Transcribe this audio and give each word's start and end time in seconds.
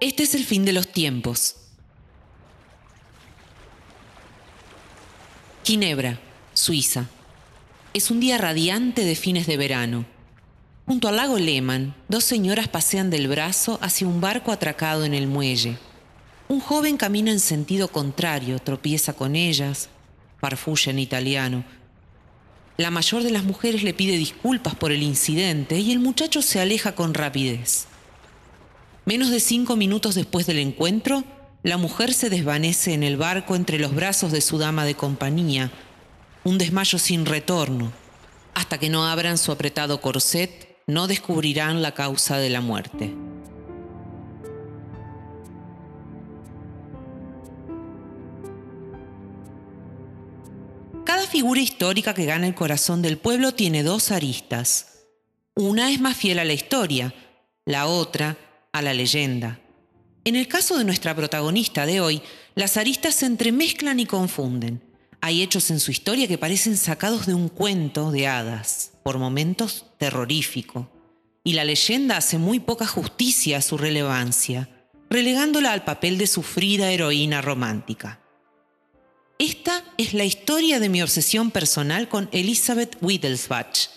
Este 0.00 0.22
es 0.22 0.34
el 0.34 0.46
fin 0.46 0.64
de 0.64 0.72
los 0.72 0.88
tiempos. 0.88 1.56
Ginebra, 5.62 6.18
Suiza. 6.54 7.10
Es 7.92 8.10
un 8.10 8.18
día 8.18 8.38
radiante 8.38 9.04
de 9.04 9.14
fines 9.14 9.46
de 9.46 9.58
verano. 9.58 10.06
Junto 10.86 11.06
al 11.06 11.16
lago 11.16 11.38
Lehmann, 11.38 11.94
dos 12.08 12.24
señoras 12.24 12.66
pasean 12.66 13.10
del 13.10 13.28
brazo 13.28 13.78
hacia 13.82 14.06
un 14.06 14.22
barco 14.22 14.52
atracado 14.52 15.04
en 15.04 15.12
el 15.12 15.26
muelle. 15.26 15.76
Un 16.48 16.60
joven 16.60 16.96
camina 16.96 17.30
en 17.30 17.38
sentido 17.38 17.88
contrario, 17.88 18.58
tropieza 18.58 19.12
con 19.12 19.36
ellas, 19.36 19.90
farfulla 20.40 20.92
en 20.92 20.98
italiano. 20.98 21.64
La 22.78 22.90
mayor 22.90 23.22
de 23.22 23.32
las 23.32 23.44
mujeres 23.44 23.82
le 23.82 23.92
pide 23.92 24.16
disculpas 24.16 24.74
por 24.74 24.92
el 24.92 25.02
incidente 25.02 25.78
y 25.78 25.92
el 25.92 25.98
muchacho 25.98 26.40
se 26.40 26.58
aleja 26.58 26.94
con 26.94 27.12
rapidez. 27.12 27.89
Menos 29.10 29.30
de 29.30 29.40
cinco 29.40 29.74
minutos 29.74 30.14
después 30.14 30.46
del 30.46 30.60
encuentro, 30.60 31.24
la 31.64 31.78
mujer 31.78 32.14
se 32.14 32.30
desvanece 32.30 32.94
en 32.94 33.02
el 33.02 33.16
barco 33.16 33.56
entre 33.56 33.80
los 33.80 33.92
brazos 33.92 34.30
de 34.30 34.40
su 34.40 34.56
dama 34.56 34.84
de 34.84 34.94
compañía, 34.94 35.72
un 36.44 36.58
desmayo 36.58 36.96
sin 36.96 37.26
retorno. 37.26 37.90
Hasta 38.54 38.78
que 38.78 38.88
no 38.88 39.04
abran 39.04 39.36
su 39.36 39.50
apretado 39.50 40.00
corset, 40.00 40.76
no 40.86 41.08
descubrirán 41.08 41.82
la 41.82 41.92
causa 41.92 42.38
de 42.38 42.50
la 42.50 42.60
muerte. 42.60 43.12
Cada 51.04 51.26
figura 51.26 51.60
histórica 51.60 52.14
que 52.14 52.26
gana 52.26 52.46
el 52.46 52.54
corazón 52.54 53.02
del 53.02 53.18
pueblo 53.18 53.50
tiene 53.50 53.82
dos 53.82 54.12
aristas. 54.12 55.00
Una 55.56 55.90
es 55.90 56.00
más 56.00 56.16
fiel 56.16 56.38
a 56.38 56.44
la 56.44 56.52
historia, 56.52 57.12
la 57.64 57.88
otra 57.88 58.36
a 58.72 58.82
la 58.82 58.94
leyenda. 58.94 59.60
En 60.24 60.36
el 60.36 60.48
caso 60.48 60.76
de 60.76 60.84
nuestra 60.84 61.14
protagonista 61.14 61.86
de 61.86 62.00
hoy, 62.00 62.22
las 62.54 62.76
aristas 62.76 63.14
se 63.14 63.26
entremezclan 63.26 64.00
y 64.00 64.06
confunden. 64.06 64.82
Hay 65.20 65.42
hechos 65.42 65.70
en 65.70 65.80
su 65.80 65.90
historia 65.90 66.28
que 66.28 66.38
parecen 66.38 66.76
sacados 66.76 67.26
de 67.26 67.34
un 67.34 67.48
cuento 67.48 68.10
de 68.10 68.26
hadas, 68.26 68.92
por 69.02 69.18
momentos 69.18 69.86
terrorífico, 69.98 70.90
y 71.42 71.54
la 71.54 71.64
leyenda 71.64 72.16
hace 72.16 72.38
muy 72.38 72.60
poca 72.60 72.86
justicia 72.86 73.58
a 73.58 73.62
su 73.62 73.78
relevancia, 73.78 74.68
relegándola 75.08 75.72
al 75.72 75.84
papel 75.84 76.18
de 76.18 76.26
sufrida 76.26 76.90
heroína 76.90 77.42
romántica. 77.42 78.20
Esta 79.38 79.84
es 79.96 80.12
la 80.12 80.24
historia 80.24 80.80
de 80.80 80.90
mi 80.90 81.02
obsesión 81.02 81.50
personal 81.50 82.08
con 82.08 82.28
Elizabeth 82.30 82.98
Wittelsbach, 83.00 83.88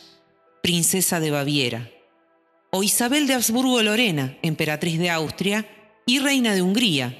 princesa 0.61 1.19
de 1.19 1.31
Baviera, 1.31 1.89
o 2.75 2.81
Isabel 2.81 3.27
de 3.27 3.35
Habsburgo-Lorena, 3.35 4.39
emperatriz 4.41 4.97
de 4.97 5.11
Austria 5.11 5.67
y 6.07 6.17
reina 6.17 6.55
de 6.55 6.63
Hungría, 6.63 7.16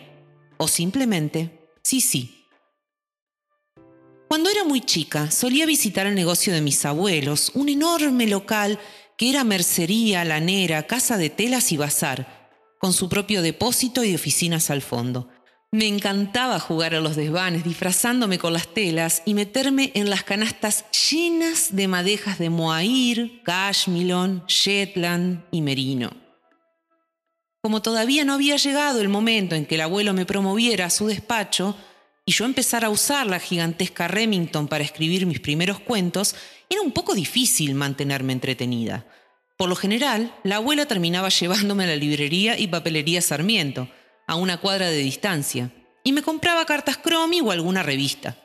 o 0.58 0.68
simplemente 0.68 1.70
sí. 1.84 2.48
Cuando 4.28 4.50
era 4.50 4.64
muy 4.64 4.82
chica, 4.82 5.30
solía 5.30 5.68
visitar 5.68 6.08
el 6.08 6.16
negocio 6.16 6.54
de 6.54 6.62
mis 6.62 6.84
abuelos, 6.86 7.52
un 7.54 7.70
enorme 7.70 8.26
local 8.26 8.80
que 9.16 9.30
era 9.30 9.44
mercería, 9.44 10.26
lanera, 10.26 10.88
casa 10.88 11.18
de 11.18 11.30
telas 11.30 11.72
y 11.72 11.78
bazar, 11.78 12.50
con 12.80 12.92
su 12.92 13.08
propio 13.08 13.44
depósito 13.44 14.04
y 14.04 14.16
oficinas 14.16 14.72
al 14.72 14.82
fondo. 14.82 15.30
Me 15.74 15.88
encantaba 15.88 16.60
jugar 16.60 16.94
a 16.94 17.00
los 17.00 17.16
desvanes 17.16 17.64
disfrazándome 17.64 18.38
con 18.38 18.54
las 18.54 18.68
telas 18.68 19.24
y 19.26 19.34
meterme 19.34 19.92
en 19.96 20.08
las 20.08 20.24
canastas 20.24 20.86
llenas 21.10 21.76
de 21.76 21.88
madejas 21.88 22.38
de 22.38 22.52
mohair, 22.52 23.42
cashmilon, 23.42 24.44
shetland 24.48 25.44
y 25.50 25.64
merino. 25.64 26.12
Como 27.60 27.82
todavía 27.82 28.24
no 28.24 28.34
había 28.34 28.58
llegado 28.58 29.02
el 29.02 29.10
momento 29.10 29.56
en 29.56 29.66
que 29.66 29.74
el 29.74 29.82
abuelo 29.82 30.14
me 30.14 30.28
promoviera 30.28 30.86
a 30.86 30.90
su 30.92 31.08
despacho 31.08 31.76
y 32.24 32.34
yo 32.34 32.46
empezara 32.46 32.86
a 32.86 32.92
usar 32.92 33.26
la 33.26 33.40
gigantesca 33.40 34.08
Remington 34.08 34.68
para 34.68 34.84
escribir 34.84 35.26
mis 35.26 35.40
primeros 35.40 35.80
cuentos, 35.80 36.36
era 36.70 36.82
un 36.82 36.92
poco 36.92 37.16
difícil 37.16 37.74
mantenerme 37.74 38.34
entretenida. 38.34 39.08
Por 39.58 39.70
lo 39.70 39.76
general, 39.76 40.36
la 40.44 40.58
abuela 40.58 40.86
terminaba 40.86 41.30
llevándome 41.30 41.86
a 41.86 41.88
la 41.88 41.96
librería 41.96 42.60
y 42.60 42.68
papelería 42.68 43.24
Sarmiento, 43.24 43.90
a 44.28 44.36
una 44.36 44.58
cuadra 44.58 44.90
de 44.90 44.98
distancia, 44.98 45.72
y 46.04 46.12
me 46.12 46.22
compraba 46.22 46.66
cartas 46.66 46.98
Chromie 46.98 47.42
o 47.42 47.52
alguna 47.52 47.84
revista. 47.84 48.38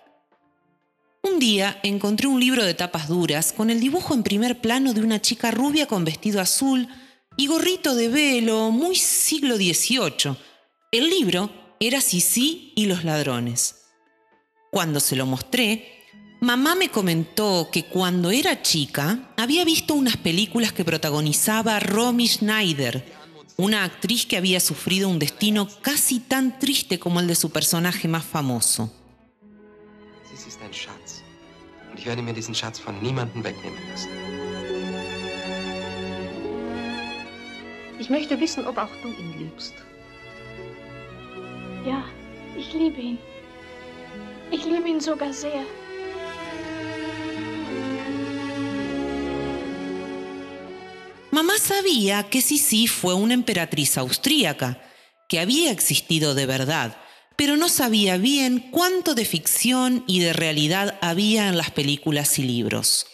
Un 1.22 1.38
día 1.38 1.80
encontré 1.82 2.28
un 2.28 2.38
libro 2.40 2.64
de 2.64 2.74
tapas 2.74 3.08
duras 3.08 3.52
con 3.52 3.70
el 3.70 3.80
dibujo 3.80 4.14
en 4.14 4.22
primer 4.22 4.60
plano 4.60 4.94
de 4.94 5.02
una 5.02 5.20
chica 5.20 5.50
rubia 5.50 5.86
con 5.86 6.04
vestido 6.04 6.40
azul 6.40 6.88
y 7.36 7.46
gorrito 7.48 7.94
de 7.94 8.08
velo, 8.08 8.70
muy 8.70 8.96
siglo 8.96 9.56
XVIII. 9.56 10.36
El 10.92 11.10
libro 11.10 11.50
era 11.80 12.00
Sisi 12.00 12.72
y 12.76 12.86
los 12.86 13.04
ladrones. 13.04 13.76
Cuando 14.70 15.00
se 15.00 15.16
lo 15.16 15.26
mostré, 15.26 16.04
mamá 16.40 16.74
me 16.74 16.88
comentó 16.88 17.68
que 17.70 17.84
cuando 17.84 18.30
era 18.30 18.62
chica 18.62 19.34
había 19.36 19.64
visto 19.64 19.94
unas 19.94 20.16
películas 20.16 20.72
que 20.72 20.84
protagonizaba 20.84 21.80
Romy 21.80 22.28
Schneider, 22.28 23.04
una 23.58 23.82
actriz 23.82 24.24
que 24.24 24.36
había 24.36 24.60
sufrido 24.60 25.08
un 25.08 25.18
destino 25.18 25.68
casi 25.82 26.20
tan 26.20 26.60
triste 26.60 27.00
como 27.00 27.18
el 27.18 27.26
de 27.26 27.34
su 27.34 27.50
personaje 27.50 28.06
más 28.06 28.24
famoso. 28.24 28.90
Sie 30.32 30.48
ist 30.48 30.62
ein 30.62 30.72
Schatz. 30.72 31.22
Und 31.90 31.98
ich 31.98 32.06
werde 32.06 32.22
mir 32.22 32.32
diesen 32.32 32.54
Schatz 32.54 32.78
von 32.78 33.02
niemandem 33.02 33.42
wegnehmen 33.42 33.78
lassen. 33.90 34.08
Ich 37.98 38.08
möchte 38.08 38.38
wissen, 38.38 38.64
ob 38.64 38.78
auch 38.78 38.94
du 39.02 39.08
ihn 39.08 39.38
liebst. 39.38 39.74
Ja, 41.84 42.04
ich 42.56 42.72
liebe 42.72 43.00
ihn. 43.00 43.18
Ich 44.52 44.64
liebe 44.64 44.88
ihn 44.88 45.00
sogar 45.00 45.32
sehr. 45.32 45.64
Sabía 51.68 52.30
que 52.30 52.40
Sisi 52.40 52.86
fue 52.86 53.12
una 53.14 53.34
emperatriz 53.34 53.98
austríaca, 53.98 54.80
que 55.28 55.38
había 55.38 55.70
existido 55.70 56.34
de 56.34 56.46
verdad, 56.46 56.96
pero 57.36 57.58
no 57.58 57.68
sabía 57.68 58.16
bien 58.16 58.70
cuánto 58.70 59.14
de 59.14 59.26
ficción 59.26 60.02
y 60.06 60.20
de 60.20 60.32
realidad 60.32 60.98
había 61.02 61.48
en 61.48 61.58
las 61.58 61.70
películas 61.70 62.38
y 62.38 62.44
libros. 62.44 63.06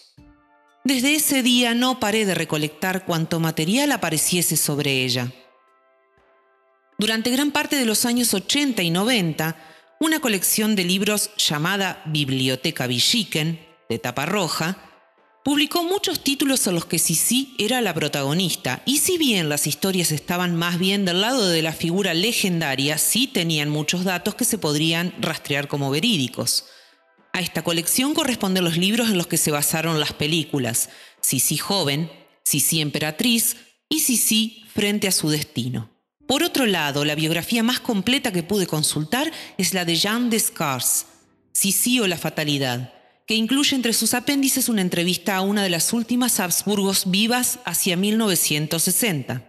Desde 0.84 1.16
ese 1.16 1.42
día 1.42 1.74
no 1.74 1.98
paré 1.98 2.26
de 2.26 2.34
recolectar 2.34 3.04
cuanto 3.04 3.40
material 3.40 3.90
apareciese 3.90 4.56
sobre 4.56 5.02
ella. 5.02 5.32
Durante 6.96 7.30
gran 7.30 7.50
parte 7.50 7.74
de 7.74 7.86
los 7.86 8.04
años 8.04 8.32
80 8.34 8.82
y 8.82 8.90
90, 8.90 9.56
una 9.98 10.20
colección 10.20 10.76
de 10.76 10.84
libros 10.84 11.30
llamada 11.36 12.02
Biblioteca 12.06 12.86
Villiquen, 12.86 13.58
de 13.88 13.98
tapa 13.98 14.26
roja, 14.26 14.93
Publicó 15.44 15.84
muchos 15.84 16.24
títulos 16.24 16.66
en 16.66 16.74
los 16.74 16.86
que 16.86 16.98
Sisi 16.98 17.54
era 17.58 17.82
la 17.82 17.92
protagonista, 17.92 18.82
y 18.86 18.96
si 18.96 19.18
bien 19.18 19.50
las 19.50 19.66
historias 19.66 20.10
estaban 20.10 20.56
más 20.56 20.78
bien 20.78 21.04
del 21.04 21.20
lado 21.20 21.46
de 21.50 21.60
la 21.60 21.74
figura 21.74 22.14
legendaria, 22.14 22.96
sí 22.96 23.26
tenían 23.26 23.68
muchos 23.68 24.04
datos 24.04 24.36
que 24.36 24.46
se 24.46 24.56
podrían 24.56 25.12
rastrear 25.20 25.68
como 25.68 25.90
verídicos. 25.90 26.64
A 27.34 27.42
esta 27.42 27.62
colección 27.62 28.14
corresponden 28.14 28.64
los 28.64 28.78
libros 28.78 29.10
en 29.10 29.18
los 29.18 29.26
que 29.26 29.36
se 29.36 29.50
basaron 29.50 30.00
las 30.00 30.14
películas, 30.14 30.88
Sisi 31.20 31.58
joven, 31.58 32.10
Sisi 32.42 32.80
emperatriz 32.80 33.56
y 33.90 34.00
Sisi 34.00 34.64
frente 34.72 35.08
a 35.08 35.12
su 35.12 35.28
destino. 35.28 35.90
Por 36.26 36.42
otro 36.42 36.64
lado, 36.64 37.04
la 37.04 37.16
biografía 37.16 37.62
más 37.62 37.80
completa 37.80 38.32
que 38.32 38.44
pude 38.44 38.66
consultar 38.66 39.30
es 39.58 39.74
la 39.74 39.84
de 39.84 39.96
Jean 39.96 40.30
Descartes, 40.30 41.04
Sisi 41.52 42.00
o 42.00 42.06
la 42.06 42.16
fatalidad 42.16 42.94
que 43.26 43.34
incluye 43.34 43.74
entre 43.74 43.92
sus 43.92 44.14
apéndices 44.14 44.68
una 44.68 44.82
entrevista 44.82 45.36
a 45.36 45.40
una 45.40 45.62
de 45.62 45.70
las 45.70 45.92
últimas 45.92 46.40
Habsburgos 46.40 47.10
vivas 47.10 47.58
hacia 47.64 47.96
1960. 47.96 49.42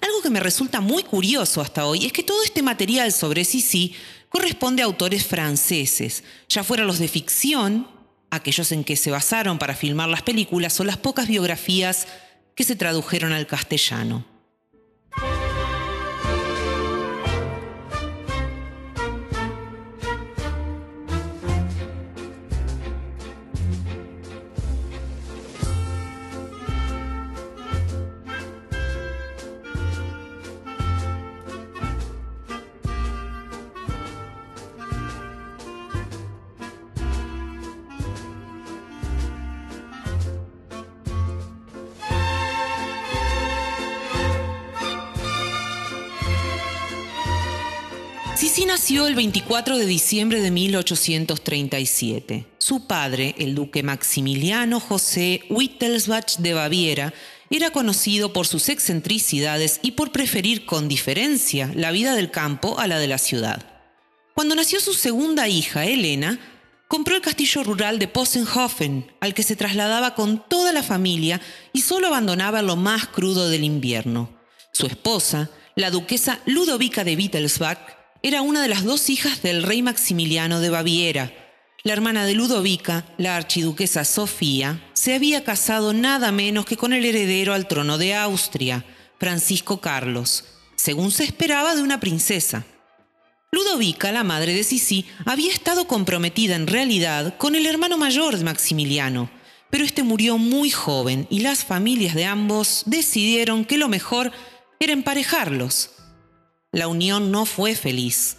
Algo 0.00 0.22
que 0.22 0.30
me 0.30 0.40
resulta 0.40 0.80
muy 0.80 1.02
curioso 1.02 1.60
hasta 1.60 1.86
hoy 1.86 2.06
es 2.06 2.12
que 2.12 2.22
todo 2.22 2.42
este 2.42 2.62
material 2.62 3.12
sobre 3.12 3.44
Sisi 3.44 3.94
corresponde 4.28 4.82
a 4.82 4.86
autores 4.86 5.26
franceses, 5.26 6.24
ya 6.48 6.64
fueran 6.64 6.86
los 6.86 6.98
de 6.98 7.08
ficción, 7.08 7.88
aquellos 8.30 8.72
en 8.72 8.82
que 8.82 8.96
se 8.96 9.10
basaron 9.10 9.58
para 9.58 9.74
filmar 9.74 10.08
las 10.08 10.22
películas, 10.22 10.78
o 10.80 10.84
las 10.84 10.96
pocas 10.96 11.28
biografías 11.28 12.06
que 12.54 12.64
se 12.64 12.76
tradujeron 12.76 13.32
al 13.32 13.46
castellano. 13.46 14.31
Nació 48.60 49.06
el 49.06 49.14
24 49.14 49.78
de 49.78 49.86
diciembre 49.86 50.40
de 50.40 50.50
1837. 50.50 52.46
Su 52.58 52.86
padre, 52.86 53.34
el 53.38 53.54
duque 53.54 53.82
Maximiliano 53.82 54.78
José 54.78 55.42
Wittelsbach 55.50 56.36
de 56.38 56.54
Baviera, 56.54 57.14
era 57.50 57.70
conocido 57.70 58.32
por 58.32 58.46
sus 58.46 58.68
excentricidades 58.68 59.80
y 59.82 59.92
por 59.92 60.12
preferir 60.12 60.66
con 60.66 60.86
diferencia 60.88 61.70
la 61.74 61.90
vida 61.92 62.14
del 62.14 62.30
campo 62.30 62.78
a 62.78 62.86
la 62.86 62.98
de 62.98 63.08
la 63.08 63.18
ciudad. 63.18 63.66
Cuando 64.34 64.54
nació 64.54 64.80
su 64.80 64.94
segunda 64.94 65.48
hija, 65.48 65.84
Elena, 65.84 66.38
compró 66.88 67.16
el 67.16 67.22
castillo 67.22 67.64
rural 67.64 67.98
de 67.98 68.08
Possenhofen, 68.08 69.12
al 69.20 69.34
que 69.34 69.42
se 69.42 69.56
trasladaba 69.56 70.14
con 70.14 70.46
toda 70.48 70.72
la 70.72 70.82
familia 70.82 71.40
y 71.72 71.82
solo 71.82 72.06
abandonaba 72.06 72.62
lo 72.62 72.76
más 72.76 73.06
crudo 73.06 73.48
del 73.48 73.64
invierno. 73.64 74.30
Su 74.72 74.86
esposa, 74.86 75.50
la 75.74 75.90
duquesa 75.90 76.40
Ludovica 76.46 77.04
de 77.04 77.16
Wittelsbach, 77.16 78.01
era 78.22 78.42
una 78.42 78.62
de 78.62 78.68
las 78.68 78.84
dos 78.84 79.10
hijas 79.10 79.42
del 79.42 79.64
rey 79.64 79.82
Maximiliano 79.82 80.60
de 80.60 80.70
Baviera. 80.70 81.32
La 81.82 81.92
hermana 81.92 82.24
de 82.24 82.34
Ludovica, 82.34 83.04
la 83.18 83.36
archiduquesa 83.36 84.04
Sofía, 84.04 84.80
se 84.92 85.14
había 85.14 85.42
casado 85.42 85.92
nada 85.92 86.30
menos 86.30 86.64
que 86.64 86.76
con 86.76 86.92
el 86.92 87.04
heredero 87.04 87.52
al 87.52 87.66
trono 87.66 87.98
de 87.98 88.14
Austria, 88.14 88.84
Francisco 89.18 89.80
Carlos, 89.80 90.44
según 90.76 91.10
se 91.10 91.24
esperaba 91.24 91.74
de 91.74 91.82
una 91.82 91.98
princesa. 91.98 92.64
Ludovica, 93.50 94.12
la 94.12 94.22
madre 94.22 94.54
de 94.54 94.62
Sisi, 94.62 95.04
había 95.24 95.52
estado 95.52 95.88
comprometida 95.88 96.54
en 96.54 96.68
realidad 96.68 97.36
con 97.38 97.56
el 97.56 97.66
hermano 97.66 97.98
mayor 97.98 98.38
de 98.38 98.44
Maximiliano, 98.44 99.30
pero 99.68 99.84
este 99.84 100.04
murió 100.04 100.38
muy 100.38 100.70
joven 100.70 101.26
y 101.28 101.40
las 101.40 101.64
familias 101.64 102.14
de 102.14 102.26
ambos 102.26 102.84
decidieron 102.86 103.64
que 103.64 103.78
lo 103.78 103.88
mejor 103.88 104.30
era 104.78 104.92
emparejarlos. 104.92 105.90
La 106.72 106.88
unión 106.88 107.30
no 107.30 107.44
fue 107.44 107.74
feliz. 107.74 108.38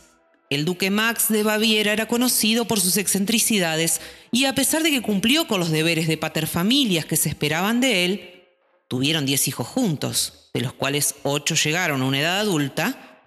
El 0.50 0.66
duque 0.66 0.90
Max 0.90 1.28
de 1.30 1.44
Baviera 1.44 1.94
era 1.94 2.08
conocido 2.08 2.66
por 2.66 2.80
sus 2.80 2.98
excentricidades 2.98 4.02
y 4.32 4.46
a 4.46 4.56
pesar 4.56 4.82
de 4.82 4.90
que 4.90 5.04
cumplió 5.04 5.48
con 5.48 5.60
los 5.60 5.70
deberes 5.70 6.08
de 6.08 6.18
paterfamilias 6.18 7.06
que 7.06 7.16
se 7.16 7.30
esperaban 7.30 7.80
de 7.80 8.06
él, 8.06 8.44
tuvieron 8.88 9.28
diez 9.28 9.48
hijos 9.48 9.68
juntos, 9.68 10.50
de 10.52 10.62
los 10.62 10.74
cuales 10.74 11.16
ocho 11.22 11.54
llegaron 11.54 12.02
a 12.02 12.06
una 12.06 12.20
edad 12.20 12.40
adulta, 12.40 13.22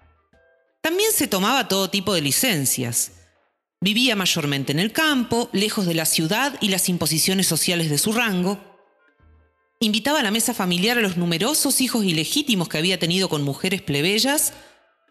también 0.81 1.11
se 1.13 1.27
tomaba 1.27 1.69
todo 1.69 1.89
tipo 1.89 2.13
de 2.13 2.21
licencias. 2.21 3.13
Vivía 3.79 4.15
mayormente 4.17 4.73
en 4.73 4.79
el 4.79 4.91
campo, 4.91 5.49
lejos 5.53 5.85
de 5.85 5.93
la 5.93 6.05
ciudad 6.05 6.57
y 6.59 6.67
las 6.67 6.89
imposiciones 6.89 7.47
sociales 7.47 7.89
de 7.89 7.97
su 7.97 8.11
rango. 8.11 8.59
Invitaba 9.79 10.19
a 10.19 10.23
la 10.23 10.31
mesa 10.31 10.53
familiar 10.53 10.97
a 10.97 11.01
los 11.01 11.15
numerosos 11.15 11.79
hijos 11.79 12.03
ilegítimos 12.03 12.67
que 12.67 12.77
había 12.77 12.99
tenido 12.99 13.29
con 13.29 13.43
mujeres 13.43 13.81
plebeyas 13.81 14.53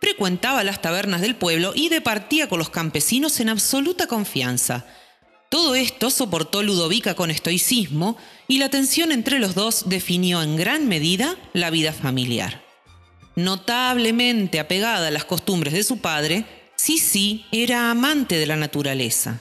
frecuentaba 0.01 0.65
las 0.65 0.83
tabernas 0.83 1.21
del 1.21 1.37
pueblo 1.37 1.73
y 1.75 1.89
departía 1.89 2.49
con 2.49 2.59
los 2.59 2.71
campesinos 2.71 3.41
en 3.41 3.49
absoluta 3.49 4.07
confianza. 4.07 4.87
Todo 5.49 5.75
esto 5.75 6.11
soportó 6.11 6.63
Ludovica 6.63 7.15
con 7.15 7.31
estoicismo 7.31 8.17
y 8.49 8.59
la 8.59 8.69
tensión 8.69 9.13
entre 9.13 9.39
los 9.39 9.55
dos 9.55 9.89
definió 9.89 10.43
en 10.43 10.57
gran 10.57 10.89
medida 10.89 11.37
la 11.53 11.71
vida 11.71 11.93
familiar. 11.93 12.65
Notablemente 13.37 14.59
apegada 14.59 15.09
a 15.09 15.11
las 15.11 15.25
costumbres 15.25 15.75
de 15.75 15.83
su 15.83 15.99
padre, 15.99 16.47
Sisi 16.77 17.45
era 17.53 17.91
amante 17.91 18.39
de 18.39 18.47
la 18.47 18.57
naturaleza. 18.57 19.41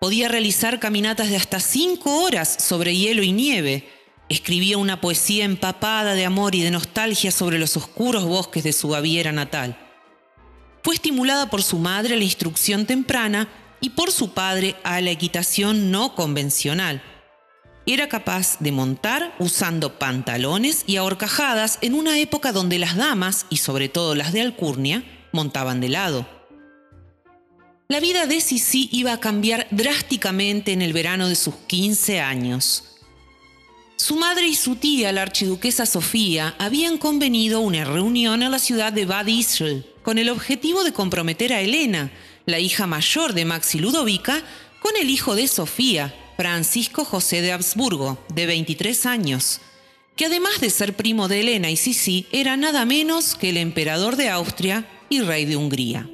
Podía 0.00 0.28
realizar 0.28 0.80
caminatas 0.80 1.28
de 1.28 1.36
hasta 1.36 1.60
cinco 1.60 2.22
horas 2.22 2.48
sobre 2.58 2.96
hielo 2.96 3.22
y 3.22 3.32
nieve, 3.32 3.88
Escribía 4.30 4.78
una 4.78 5.00
poesía 5.00 5.44
empapada 5.44 6.14
de 6.14 6.24
amor 6.24 6.54
y 6.54 6.62
de 6.62 6.70
nostalgia 6.70 7.32
sobre 7.32 7.58
los 7.58 7.76
oscuros 7.76 8.24
bosques 8.24 8.62
de 8.62 8.72
su 8.72 8.86
Baviera 8.86 9.32
natal. 9.32 9.76
Fue 10.84 10.94
estimulada 10.94 11.50
por 11.50 11.64
su 11.64 11.80
madre 11.80 12.14
a 12.14 12.16
la 12.16 12.22
instrucción 12.22 12.86
temprana 12.86 13.48
y 13.80 13.90
por 13.90 14.12
su 14.12 14.32
padre 14.32 14.76
a 14.84 15.00
la 15.00 15.10
equitación 15.10 15.90
no 15.90 16.14
convencional. 16.14 17.02
Era 17.86 18.08
capaz 18.08 18.58
de 18.60 18.70
montar 18.70 19.34
usando 19.40 19.98
pantalones 19.98 20.84
y 20.86 20.94
ahorcajadas 20.94 21.78
en 21.80 21.94
una 21.94 22.16
época 22.20 22.52
donde 22.52 22.78
las 22.78 22.94
damas, 22.94 23.46
y 23.50 23.56
sobre 23.56 23.88
todo 23.88 24.14
las 24.14 24.32
de 24.32 24.42
Alcurnia, 24.42 25.02
montaban 25.32 25.80
de 25.80 25.88
lado. 25.88 26.28
La 27.88 27.98
vida 27.98 28.26
de 28.26 28.40
Sisi 28.40 28.88
iba 28.92 29.12
a 29.12 29.18
cambiar 29.18 29.66
drásticamente 29.72 30.70
en 30.72 30.82
el 30.82 30.92
verano 30.92 31.28
de 31.28 31.34
sus 31.34 31.56
15 31.66 32.20
años. 32.20 32.89
Su 34.02 34.16
madre 34.16 34.48
y 34.48 34.54
su 34.54 34.76
tía, 34.76 35.12
la 35.12 35.20
archiduquesa 35.20 35.84
Sofía, 35.84 36.54
habían 36.58 36.96
convenido 36.96 37.60
una 37.60 37.84
reunión 37.84 38.42
en 38.42 38.50
la 38.50 38.58
ciudad 38.58 38.94
de 38.94 39.04
Bad 39.04 39.26
Ischl 39.26 39.84
con 40.02 40.16
el 40.16 40.30
objetivo 40.30 40.84
de 40.84 40.94
comprometer 40.94 41.52
a 41.52 41.60
Elena, 41.60 42.10
la 42.46 42.58
hija 42.60 42.86
mayor 42.86 43.34
de 43.34 43.44
Maxi 43.44 43.78
Ludovica, 43.78 44.42
con 44.80 44.96
el 44.96 45.10
hijo 45.10 45.34
de 45.34 45.46
Sofía, 45.46 46.14
Francisco 46.38 47.04
José 47.04 47.42
de 47.42 47.52
Habsburgo, 47.52 48.18
de 48.32 48.46
23 48.46 49.04
años, 49.04 49.60
que 50.16 50.24
además 50.24 50.62
de 50.62 50.70
ser 50.70 50.96
primo 50.96 51.28
de 51.28 51.40
Elena 51.40 51.70
y 51.70 51.76
Sisi, 51.76 52.26
era 52.32 52.56
nada 52.56 52.86
menos 52.86 53.34
que 53.34 53.50
el 53.50 53.58
emperador 53.58 54.16
de 54.16 54.30
Austria 54.30 54.88
y 55.10 55.20
rey 55.20 55.44
de 55.44 55.56
Hungría. 55.56 56.08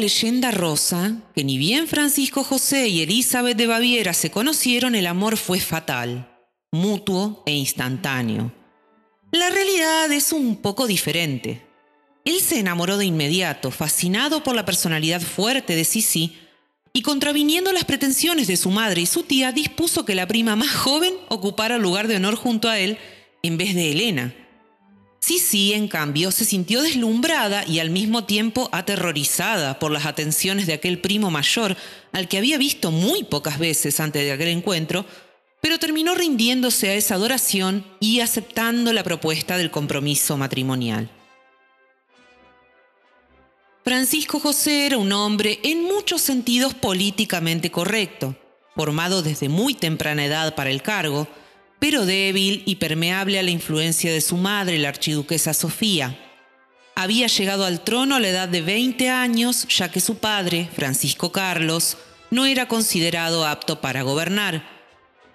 Leyenda 0.00 0.50
rosa 0.50 1.18
que 1.34 1.44
ni 1.44 1.58
bien 1.58 1.86
Francisco 1.86 2.42
José 2.42 2.88
y 2.88 3.02
Elizabeth 3.02 3.56
de 3.56 3.68
Baviera 3.68 4.14
se 4.14 4.30
conocieron, 4.30 4.96
el 4.96 5.06
amor 5.06 5.36
fue 5.36 5.60
fatal, 5.60 6.36
mutuo 6.72 7.44
e 7.46 7.52
instantáneo. 7.52 8.52
La 9.30 9.48
realidad 9.50 10.10
es 10.10 10.32
un 10.32 10.56
poco 10.56 10.88
diferente. 10.88 11.62
Él 12.24 12.40
se 12.40 12.58
enamoró 12.58 12.96
de 12.96 13.04
inmediato, 13.04 13.70
fascinado 13.70 14.42
por 14.42 14.56
la 14.56 14.64
personalidad 14.64 15.20
fuerte 15.20 15.76
de 15.76 15.84
Sisi, 15.84 16.36
y 16.92 17.02
contraviniendo 17.02 17.72
las 17.72 17.84
pretensiones 17.84 18.48
de 18.48 18.56
su 18.56 18.70
madre 18.70 19.02
y 19.02 19.06
su 19.06 19.22
tía, 19.22 19.52
dispuso 19.52 20.04
que 20.04 20.16
la 20.16 20.26
prima 20.26 20.56
más 20.56 20.74
joven 20.74 21.14
ocupara 21.28 21.76
el 21.76 21.82
lugar 21.82 22.08
de 22.08 22.16
honor 22.16 22.34
junto 22.34 22.68
a 22.68 22.80
él 22.80 22.98
en 23.42 23.56
vez 23.56 23.74
de 23.74 23.92
Elena, 23.92 24.34
Sisi, 25.20 25.74
en 25.74 25.86
cambio, 25.86 26.32
se 26.32 26.46
sintió 26.46 26.80
deslumbrada 26.82 27.66
y 27.66 27.78
al 27.78 27.90
mismo 27.90 28.24
tiempo 28.24 28.70
aterrorizada 28.72 29.78
por 29.78 29.90
las 29.92 30.06
atenciones 30.06 30.66
de 30.66 30.72
aquel 30.72 30.98
primo 30.98 31.30
mayor, 31.30 31.76
al 32.12 32.26
que 32.26 32.38
había 32.38 32.56
visto 32.56 32.90
muy 32.90 33.24
pocas 33.24 33.58
veces 33.58 34.00
antes 34.00 34.22
de 34.24 34.32
aquel 34.32 34.48
encuentro, 34.48 35.04
pero 35.60 35.78
terminó 35.78 36.14
rindiéndose 36.14 36.88
a 36.88 36.94
esa 36.94 37.16
adoración 37.16 37.84
y 38.00 38.20
aceptando 38.20 38.94
la 38.94 39.04
propuesta 39.04 39.58
del 39.58 39.70
compromiso 39.70 40.38
matrimonial. 40.38 41.10
Francisco 43.84 44.40
José 44.40 44.86
era 44.86 44.96
un 44.96 45.12
hombre 45.12 45.60
en 45.62 45.84
muchos 45.84 46.22
sentidos 46.22 46.72
políticamente 46.72 47.70
correcto, 47.70 48.36
formado 48.74 49.22
desde 49.22 49.50
muy 49.50 49.74
temprana 49.74 50.24
edad 50.24 50.54
para 50.54 50.70
el 50.70 50.80
cargo, 50.80 51.28
pero 51.80 52.06
débil 52.06 52.62
y 52.66 52.76
permeable 52.76 53.38
a 53.38 53.42
la 53.42 53.50
influencia 53.50 54.12
de 54.12 54.20
su 54.20 54.36
madre, 54.36 54.78
la 54.78 54.90
archiduquesa 54.90 55.54
Sofía. 55.54 56.16
Había 56.94 57.26
llegado 57.26 57.64
al 57.64 57.82
trono 57.82 58.14
a 58.14 58.20
la 58.20 58.28
edad 58.28 58.48
de 58.48 58.60
20 58.60 59.08
años, 59.08 59.66
ya 59.68 59.90
que 59.90 60.00
su 60.00 60.18
padre, 60.18 60.68
Francisco 60.76 61.32
Carlos, 61.32 61.96
no 62.30 62.44
era 62.44 62.68
considerado 62.68 63.46
apto 63.46 63.80
para 63.80 64.02
gobernar. 64.02 64.62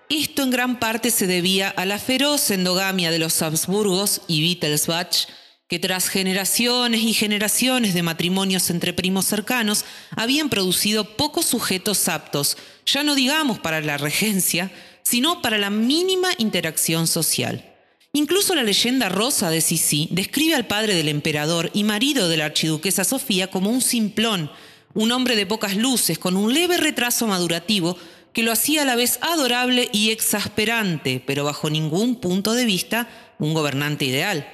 Esto 0.08 0.44
en 0.44 0.52
gran 0.52 0.80
parte 0.80 1.10
se 1.10 1.26
debía 1.26 1.70
a 1.70 1.86
la 1.86 1.98
feroz 1.98 2.52
endogamia 2.52 3.10
de 3.10 3.18
los 3.18 3.42
Habsburgos 3.42 4.22
y 4.28 4.44
Wittelsbach, 4.44 5.28
que 5.68 5.80
tras 5.80 6.10
generaciones 6.10 7.02
y 7.02 7.14
generaciones 7.14 7.96
de 7.96 8.04
matrimonios 8.04 8.70
entre 8.70 8.94
primos 8.94 9.26
cercanos 9.26 9.84
habían 10.12 10.50
producido 10.50 11.18
pocos 11.18 11.48
sujetos 11.48 12.08
aptos, 12.08 12.56
ya 12.86 13.04
no 13.04 13.16
digamos 13.16 13.58
para 13.58 13.82
la 13.82 13.98
regencia, 13.98 14.72
sino 15.06 15.42
para 15.42 15.58
la 15.58 15.70
mínima 15.70 16.30
interacción 16.40 17.08
social. 17.08 17.72
Incluso 18.12 18.56
la 18.56 18.64
leyenda 18.64 19.08
rosa 19.08 19.50
de 19.50 19.62
Sisi 19.62 20.08
describe 20.12 20.56
al 20.56 20.68
padre 20.68 20.96
del 20.96 21.10
emperador 21.10 21.70
y 21.74 21.84
marido 21.84 22.28
de 22.28 22.38
la 22.38 22.46
archiduquesa 22.46 23.04
Sofía 23.04 23.52
como 23.52 23.70
un 23.70 23.82
simplón, 23.82 24.52
un 24.94 25.12
hombre 25.12 25.36
de 25.36 25.46
pocas 25.46 25.76
luces, 25.76 26.18
con 26.18 26.36
un 26.36 26.54
leve 26.54 26.78
retraso 26.78 27.28
madurativo, 27.28 27.98
que 28.34 28.42
lo 28.42 28.52
hacía 28.52 28.82
a 28.82 28.86
la 28.86 28.96
vez 28.96 29.20
adorable 29.22 29.90
y 29.94 30.10
exasperante, 30.10 31.24
pero 31.26 31.44
bajo 31.44 31.70
ningún 31.70 32.16
punto 32.16 32.54
de 32.54 32.66
vista 32.66 33.08
un 33.38 33.54
gobernante 33.54 34.06
ideal. 34.06 34.50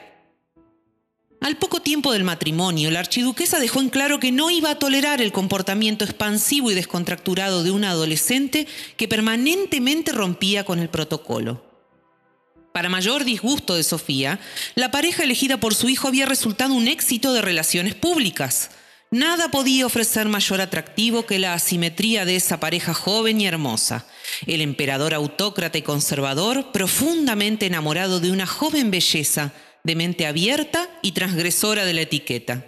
Al 1.41 1.57
poco 1.57 1.81
tiempo 1.81 2.13
del 2.13 2.24
matrimonio, 2.24 2.91
la 2.91 3.00
archiduquesa 3.00 3.60
dejó 3.60 3.81
en 3.81 3.89
claro 3.89 4.19
que 4.19 4.31
no 4.31 4.51
iba 4.51 4.69
a 4.69 4.77
tolerar 4.77 5.21
el 5.21 5.31
comportamiento 5.31 6.05
expansivo 6.05 6.69
y 6.69 6.75
descontracturado 6.75 7.63
de 7.63 7.71
una 7.71 7.89
adolescente 7.89 8.67
que 8.95 9.07
permanentemente 9.07 10.12
rompía 10.12 10.65
con 10.65 10.77
el 10.77 10.89
protocolo. 10.89 11.65
Para 12.71 12.89
mayor 12.89 13.24
disgusto 13.24 13.74
de 13.74 13.81
Sofía, 13.81 14.39
la 14.75 14.91
pareja 14.91 15.24
elegida 15.24 15.60
por 15.60 15.74
su 15.74 15.89
hijo 15.89 16.07
había 16.07 16.27
resultado 16.27 16.75
un 16.75 16.88
éxito 16.88 17.33
de 17.33 17.41
relaciones 17.41 17.95
públicas. 17.95 18.69
Nada 19.10 19.50
podía 19.50 19.88
ofrecer 19.88 20.27
mayor 20.27 20.62
atractivo 20.62 21.25
que 21.25 21.39
la 21.39 21.55
asimetría 21.55 22.24
de 22.24 22.36
esa 22.36 22.60
pareja 22.60 22.93
joven 22.93 23.41
y 23.41 23.48
hermosa. 23.48 24.05
El 24.45 24.62
emperador 24.62 25.15
autócrata 25.15 25.79
y 25.79 25.81
conservador, 25.81 26.71
profundamente 26.71 27.65
enamorado 27.65 28.19
de 28.19 28.31
una 28.31 28.45
joven 28.45 28.91
belleza, 28.91 29.53
de 29.83 29.95
mente 29.95 30.25
abierta 30.25 30.89
y 31.01 31.11
transgresora 31.11 31.85
de 31.85 31.93
la 31.93 32.01
etiqueta. 32.01 32.65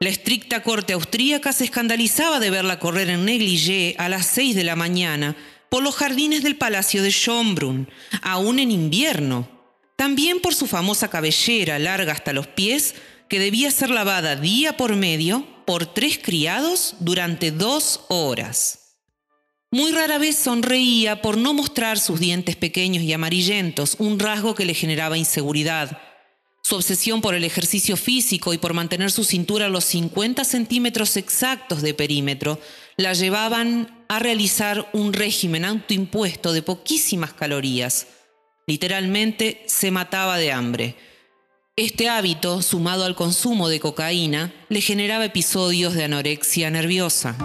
La 0.00 0.08
estricta 0.08 0.62
corte 0.62 0.92
austríaca 0.92 1.52
se 1.52 1.64
escandalizaba 1.64 2.40
de 2.40 2.50
verla 2.50 2.78
correr 2.78 3.08
en 3.10 3.24
negligé 3.24 3.94
a 3.98 4.08
las 4.08 4.26
seis 4.26 4.54
de 4.54 4.64
la 4.64 4.76
mañana 4.76 5.36
por 5.68 5.82
los 5.82 5.94
jardines 5.94 6.42
del 6.42 6.56
palacio 6.56 7.02
de 7.02 7.10
Schönbrunn, 7.10 7.88
aún 8.22 8.58
en 8.58 8.70
invierno. 8.70 9.48
También 9.96 10.40
por 10.40 10.54
su 10.54 10.66
famosa 10.66 11.08
cabellera 11.08 11.78
larga 11.78 12.12
hasta 12.12 12.32
los 12.32 12.46
pies, 12.48 12.94
que 13.28 13.38
debía 13.38 13.70
ser 13.70 13.90
lavada 13.90 14.36
día 14.36 14.76
por 14.76 14.94
medio 14.96 15.46
por 15.64 15.92
tres 15.92 16.18
criados 16.22 16.96
durante 17.00 17.50
dos 17.50 18.04
horas. 18.08 18.98
Muy 19.70 19.90
rara 19.90 20.18
vez 20.18 20.36
sonreía 20.36 21.22
por 21.22 21.36
no 21.36 21.54
mostrar 21.54 21.98
sus 21.98 22.20
dientes 22.20 22.54
pequeños 22.54 23.02
y 23.02 23.12
amarillentos, 23.12 23.96
un 23.98 24.18
rasgo 24.18 24.54
que 24.54 24.66
le 24.66 24.74
generaba 24.74 25.18
inseguridad. 25.18 25.98
Su 26.66 26.76
obsesión 26.76 27.20
por 27.20 27.34
el 27.34 27.44
ejercicio 27.44 27.94
físico 27.94 28.54
y 28.54 28.58
por 28.58 28.72
mantener 28.72 29.10
su 29.10 29.22
cintura 29.22 29.66
a 29.66 29.68
los 29.68 29.84
50 29.84 30.44
centímetros 30.44 31.18
exactos 31.18 31.82
de 31.82 31.92
perímetro 31.92 32.58
la 32.96 33.12
llevaban 33.12 34.02
a 34.08 34.18
realizar 34.18 34.88
un 34.94 35.12
régimen 35.12 35.66
autoimpuesto 35.66 36.54
de 36.54 36.62
poquísimas 36.62 37.34
calorías. 37.34 38.06
Literalmente 38.66 39.62
se 39.66 39.90
mataba 39.90 40.38
de 40.38 40.52
hambre. 40.52 40.96
Este 41.76 42.08
hábito, 42.08 42.62
sumado 42.62 43.04
al 43.04 43.14
consumo 43.14 43.68
de 43.68 43.80
cocaína, 43.80 44.54
le 44.70 44.80
generaba 44.80 45.26
episodios 45.26 45.92
de 45.92 46.04
anorexia 46.04 46.70
nerviosa. 46.70 47.36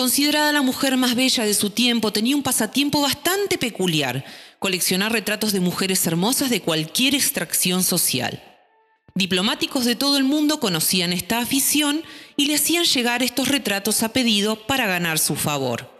Considerada 0.00 0.50
la 0.50 0.62
mujer 0.62 0.96
más 0.96 1.14
bella 1.14 1.44
de 1.44 1.52
su 1.52 1.68
tiempo, 1.68 2.10
tenía 2.10 2.34
un 2.34 2.42
pasatiempo 2.42 3.02
bastante 3.02 3.58
peculiar, 3.58 4.24
coleccionar 4.58 5.12
retratos 5.12 5.52
de 5.52 5.60
mujeres 5.60 6.06
hermosas 6.06 6.48
de 6.48 6.62
cualquier 6.62 7.14
extracción 7.14 7.84
social. 7.84 8.42
Diplomáticos 9.14 9.84
de 9.84 9.96
todo 9.96 10.16
el 10.16 10.24
mundo 10.24 10.58
conocían 10.58 11.12
esta 11.12 11.40
afición 11.40 12.02
y 12.38 12.46
le 12.46 12.54
hacían 12.54 12.84
llegar 12.84 13.22
estos 13.22 13.48
retratos 13.48 14.02
a 14.02 14.08
pedido 14.08 14.66
para 14.66 14.86
ganar 14.86 15.18
su 15.18 15.36
favor. 15.36 15.92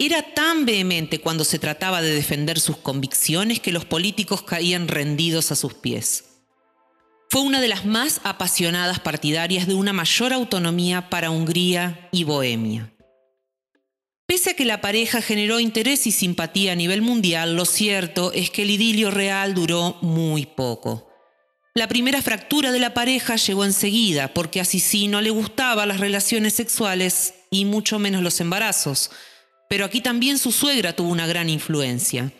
Era 0.00 0.34
tan 0.34 0.66
vehemente 0.66 1.20
cuando 1.20 1.44
se 1.44 1.60
trataba 1.60 2.02
de 2.02 2.12
defender 2.12 2.58
sus 2.58 2.78
convicciones 2.78 3.60
que 3.60 3.70
los 3.70 3.84
políticos 3.84 4.42
caían 4.42 4.88
rendidos 4.88 5.52
a 5.52 5.54
sus 5.54 5.74
pies. 5.74 6.24
Fue 7.30 7.42
una 7.42 7.60
de 7.60 7.68
las 7.68 7.86
más 7.86 8.20
apasionadas 8.24 8.98
partidarias 8.98 9.68
de 9.68 9.74
una 9.74 9.92
mayor 9.92 10.32
autonomía 10.32 11.08
para 11.08 11.30
Hungría 11.30 12.08
y 12.10 12.24
Bohemia. 12.24 12.93
Pese 14.26 14.50
a 14.50 14.54
que 14.54 14.64
la 14.64 14.80
pareja 14.80 15.20
generó 15.20 15.60
interés 15.60 16.06
y 16.06 16.10
simpatía 16.10 16.72
a 16.72 16.76
nivel 16.76 17.02
mundial, 17.02 17.56
lo 17.56 17.66
cierto 17.66 18.32
es 18.32 18.50
que 18.50 18.62
el 18.62 18.70
idilio 18.70 19.10
real 19.10 19.54
duró 19.54 19.98
muy 20.00 20.46
poco. 20.46 21.10
La 21.74 21.88
primera 21.88 22.22
fractura 22.22 22.72
de 22.72 22.78
la 22.78 22.94
pareja 22.94 23.36
llegó 23.36 23.64
enseguida 23.64 24.32
porque 24.32 24.60
a 24.60 24.64
Sisi 24.64 25.08
no 25.08 25.20
le 25.20 25.30
gustaban 25.30 25.88
las 25.88 26.00
relaciones 26.00 26.54
sexuales 26.54 27.34
y 27.50 27.64
mucho 27.64 27.98
menos 27.98 28.22
los 28.22 28.40
embarazos, 28.40 29.10
pero 29.68 29.84
aquí 29.84 30.00
también 30.00 30.38
su 30.38 30.52
suegra 30.52 30.94
tuvo 30.94 31.10
una 31.10 31.26
gran 31.26 31.50
influencia. 31.50 32.32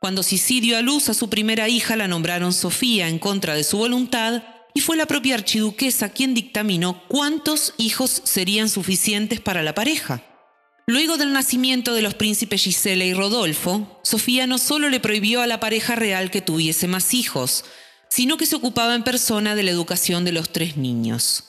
Cuando 0.00 0.22
Sisi 0.22 0.60
dio 0.60 0.78
a 0.78 0.82
luz 0.82 1.08
a 1.08 1.14
su 1.14 1.28
primera 1.28 1.68
hija, 1.68 1.96
la 1.96 2.08
nombraron 2.08 2.52
Sofía 2.52 3.08
en 3.08 3.18
contra 3.18 3.54
de 3.54 3.64
su 3.64 3.78
voluntad, 3.78 4.44
y 4.74 4.80
fue 4.80 4.96
la 4.96 5.06
propia 5.06 5.34
archiduquesa 5.34 6.10
quien 6.10 6.34
dictaminó 6.34 7.02
cuántos 7.08 7.74
hijos 7.78 8.22
serían 8.24 8.68
suficientes 8.68 9.40
para 9.40 9.64
la 9.64 9.74
pareja. 9.74 10.22
Luego 10.88 11.18
del 11.18 11.34
nacimiento 11.34 11.92
de 11.92 12.00
los 12.00 12.14
príncipes 12.14 12.62
Gisela 12.62 13.04
y 13.04 13.12
Rodolfo, 13.12 14.00
Sofía 14.02 14.46
no 14.46 14.56
solo 14.56 14.88
le 14.88 15.00
prohibió 15.00 15.42
a 15.42 15.46
la 15.46 15.60
pareja 15.60 15.96
real 15.96 16.30
que 16.30 16.40
tuviese 16.40 16.88
más 16.88 17.12
hijos, 17.12 17.66
sino 18.08 18.38
que 18.38 18.46
se 18.46 18.56
ocupaba 18.56 18.94
en 18.94 19.02
persona 19.02 19.54
de 19.54 19.64
la 19.64 19.70
educación 19.70 20.24
de 20.24 20.32
los 20.32 20.50
tres 20.50 20.78
niños. 20.78 21.44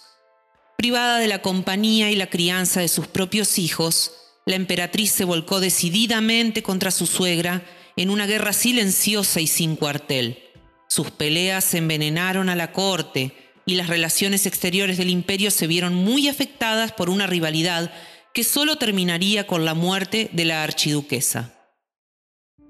Privada 0.78 1.20
de 1.20 1.30
la 1.30 1.42
compañía 1.42 2.12
y 2.12 2.18
la 2.18 2.30
crianza 2.30 2.82
de 2.82 2.90
sus 2.90 3.08
propios 3.08 3.60
hijos, 3.60 4.12
la 4.46 4.58
emperatriz 4.58 5.12
se 5.12 5.24
volcó 5.24 5.62
decididamente 5.62 6.62
contra 6.62 6.92
su 6.92 7.08
suegra 7.08 7.64
en 7.96 8.10
una 8.10 8.28
guerra 8.28 8.52
silenciosa 8.52 9.40
y 9.40 9.48
sin 9.48 9.78
cuartel. 9.78 10.44
Sus 10.90 11.12
peleas 11.12 11.74
envenenaron 11.76 12.50
a 12.50 12.58
la 12.58 12.74
corte 12.74 13.34
y 13.66 13.76
las 13.76 13.88
relaciones 13.88 14.46
exteriores 14.46 14.98
del 14.98 15.10
imperio 15.10 15.50
se 15.50 15.66
vieron 15.66 15.96
muy 15.96 16.28
afectadas 16.28 16.92
por 16.92 17.10
una 17.10 17.26
rivalidad 17.26 17.90
que 18.34 18.44
solo 18.44 18.78
terminaría 18.78 19.48
con 19.48 19.66
la 19.66 19.74
muerte 19.74 20.30
de 20.34 20.46
la 20.46 20.64
archiduquesa. 20.64 21.54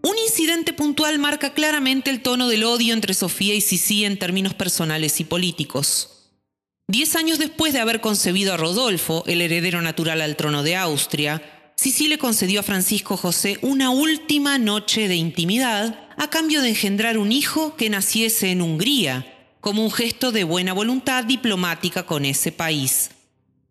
Un 0.02 0.18
incidente 0.18 0.72
puntual 0.72 1.20
marca 1.20 1.54
claramente 1.54 2.10
el 2.10 2.22
tono 2.22 2.48
del 2.48 2.64
odio 2.64 2.94
entre 2.94 3.14
Sofía 3.14 3.54
y 3.54 3.62
Sisi 3.62 4.06
en 4.06 4.18
términos 4.18 4.54
personales 4.54 5.20
y 5.20 5.26
políticos. 5.26 6.20
Diez 6.88 7.16
años 7.16 7.38
después 7.38 7.74
de 7.74 7.80
haber 7.80 8.00
concebido 8.00 8.54
a 8.54 8.58
Rodolfo, 8.58 9.24
el 9.28 9.42
heredero 9.42 9.82
natural 9.82 10.22
al 10.22 10.38
trono 10.38 10.64
de 10.64 10.76
Austria, 10.78 11.72
Sisi 11.76 12.08
le 12.08 12.18
concedió 12.18 12.62
a 12.62 12.64
Francisco 12.64 13.16
José 13.16 13.58
una 13.62 13.90
última 13.90 14.58
noche 14.58 15.08
de 15.08 15.16
intimidad 15.16 16.10
a 16.18 16.30
cambio 16.30 16.62
de 16.62 16.70
engendrar 16.70 17.18
un 17.18 17.32
hijo 17.32 17.76
que 17.76 17.90
naciese 17.90 18.52
en 18.52 18.62
Hungría, 18.62 19.56
como 19.62 19.84
un 19.84 19.92
gesto 19.92 20.32
de 20.32 20.44
buena 20.46 20.74
voluntad 20.74 21.24
diplomática 21.26 22.06
con 22.06 22.26
ese 22.26 22.52
país. 22.52 23.12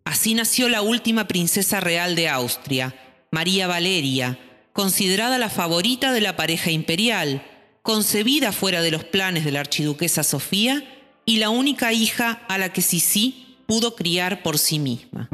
Así 0.09 0.33
nació 0.33 0.69
la 0.69 0.81
última 0.81 1.27
princesa 1.27 1.81
real 1.81 2.15
de 2.15 2.29
Austria, 2.29 2.95
María 3.29 3.67
Valeria, 3.67 4.39
considerada 4.73 5.37
la 5.37 5.51
favorita 5.51 6.11
de 6.11 6.19
la 6.19 6.35
pareja 6.35 6.71
imperial, 6.71 7.45
concebida 7.83 8.51
fuera 8.51 8.81
de 8.81 8.89
los 8.89 9.03
planes 9.03 9.45
de 9.45 9.51
la 9.51 9.59
archiduquesa 9.59 10.23
Sofía 10.23 10.83
y 11.25 11.37
la 11.37 11.51
única 11.51 11.93
hija 11.93 12.41
a 12.47 12.57
la 12.57 12.73
que 12.73 12.81
Sisi 12.81 13.57
pudo 13.67 13.95
criar 13.95 14.41
por 14.41 14.57
sí 14.57 14.79
misma. 14.79 15.29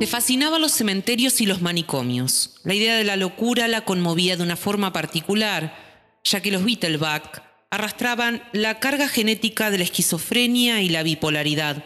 Le 0.00 0.06
fascinaban 0.06 0.62
los 0.62 0.72
cementerios 0.72 1.42
y 1.42 1.44
los 1.44 1.60
manicomios. 1.60 2.54
La 2.64 2.72
idea 2.72 2.96
de 2.96 3.04
la 3.04 3.16
locura 3.16 3.68
la 3.68 3.84
conmovía 3.84 4.38
de 4.38 4.42
una 4.42 4.56
forma 4.56 4.94
particular, 4.94 5.91
ya 6.24 6.40
que 6.40 6.50
los 6.50 6.62
Wittelbach 6.62 7.42
arrastraban 7.70 8.42
la 8.52 8.80
carga 8.80 9.08
genética 9.08 9.70
de 9.70 9.78
la 9.78 9.84
esquizofrenia 9.84 10.82
y 10.82 10.88
la 10.88 11.02
bipolaridad. 11.02 11.84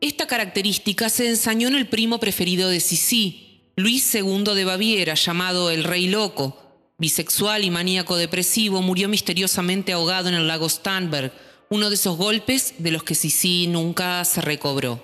Esta 0.00 0.26
característica 0.26 1.08
se 1.08 1.28
ensañó 1.28 1.68
en 1.68 1.74
el 1.74 1.88
primo 1.88 2.20
preferido 2.20 2.68
de 2.68 2.80
Sisi, 2.80 3.70
Luis 3.76 4.14
II 4.14 4.44
de 4.54 4.64
Baviera, 4.64 5.14
llamado 5.14 5.70
el 5.70 5.84
Rey 5.84 6.08
Loco. 6.08 6.60
Bisexual 6.98 7.64
y 7.64 7.70
maníaco 7.70 8.16
depresivo, 8.16 8.82
murió 8.82 9.08
misteriosamente 9.08 9.92
ahogado 9.92 10.28
en 10.28 10.34
el 10.34 10.46
lago 10.46 10.68
Starnberg, 10.68 11.32
uno 11.70 11.88
de 11.88 11.96
esos 11.96 12.16
golpes 12.16 12.74
de 12.78 12.90
los 12.90 13.02
que 13.02 13.14
Sisi 13.14 13.66
nunca 13.66 14.24
se 14.24 14.40
recobró. 14.42 15.02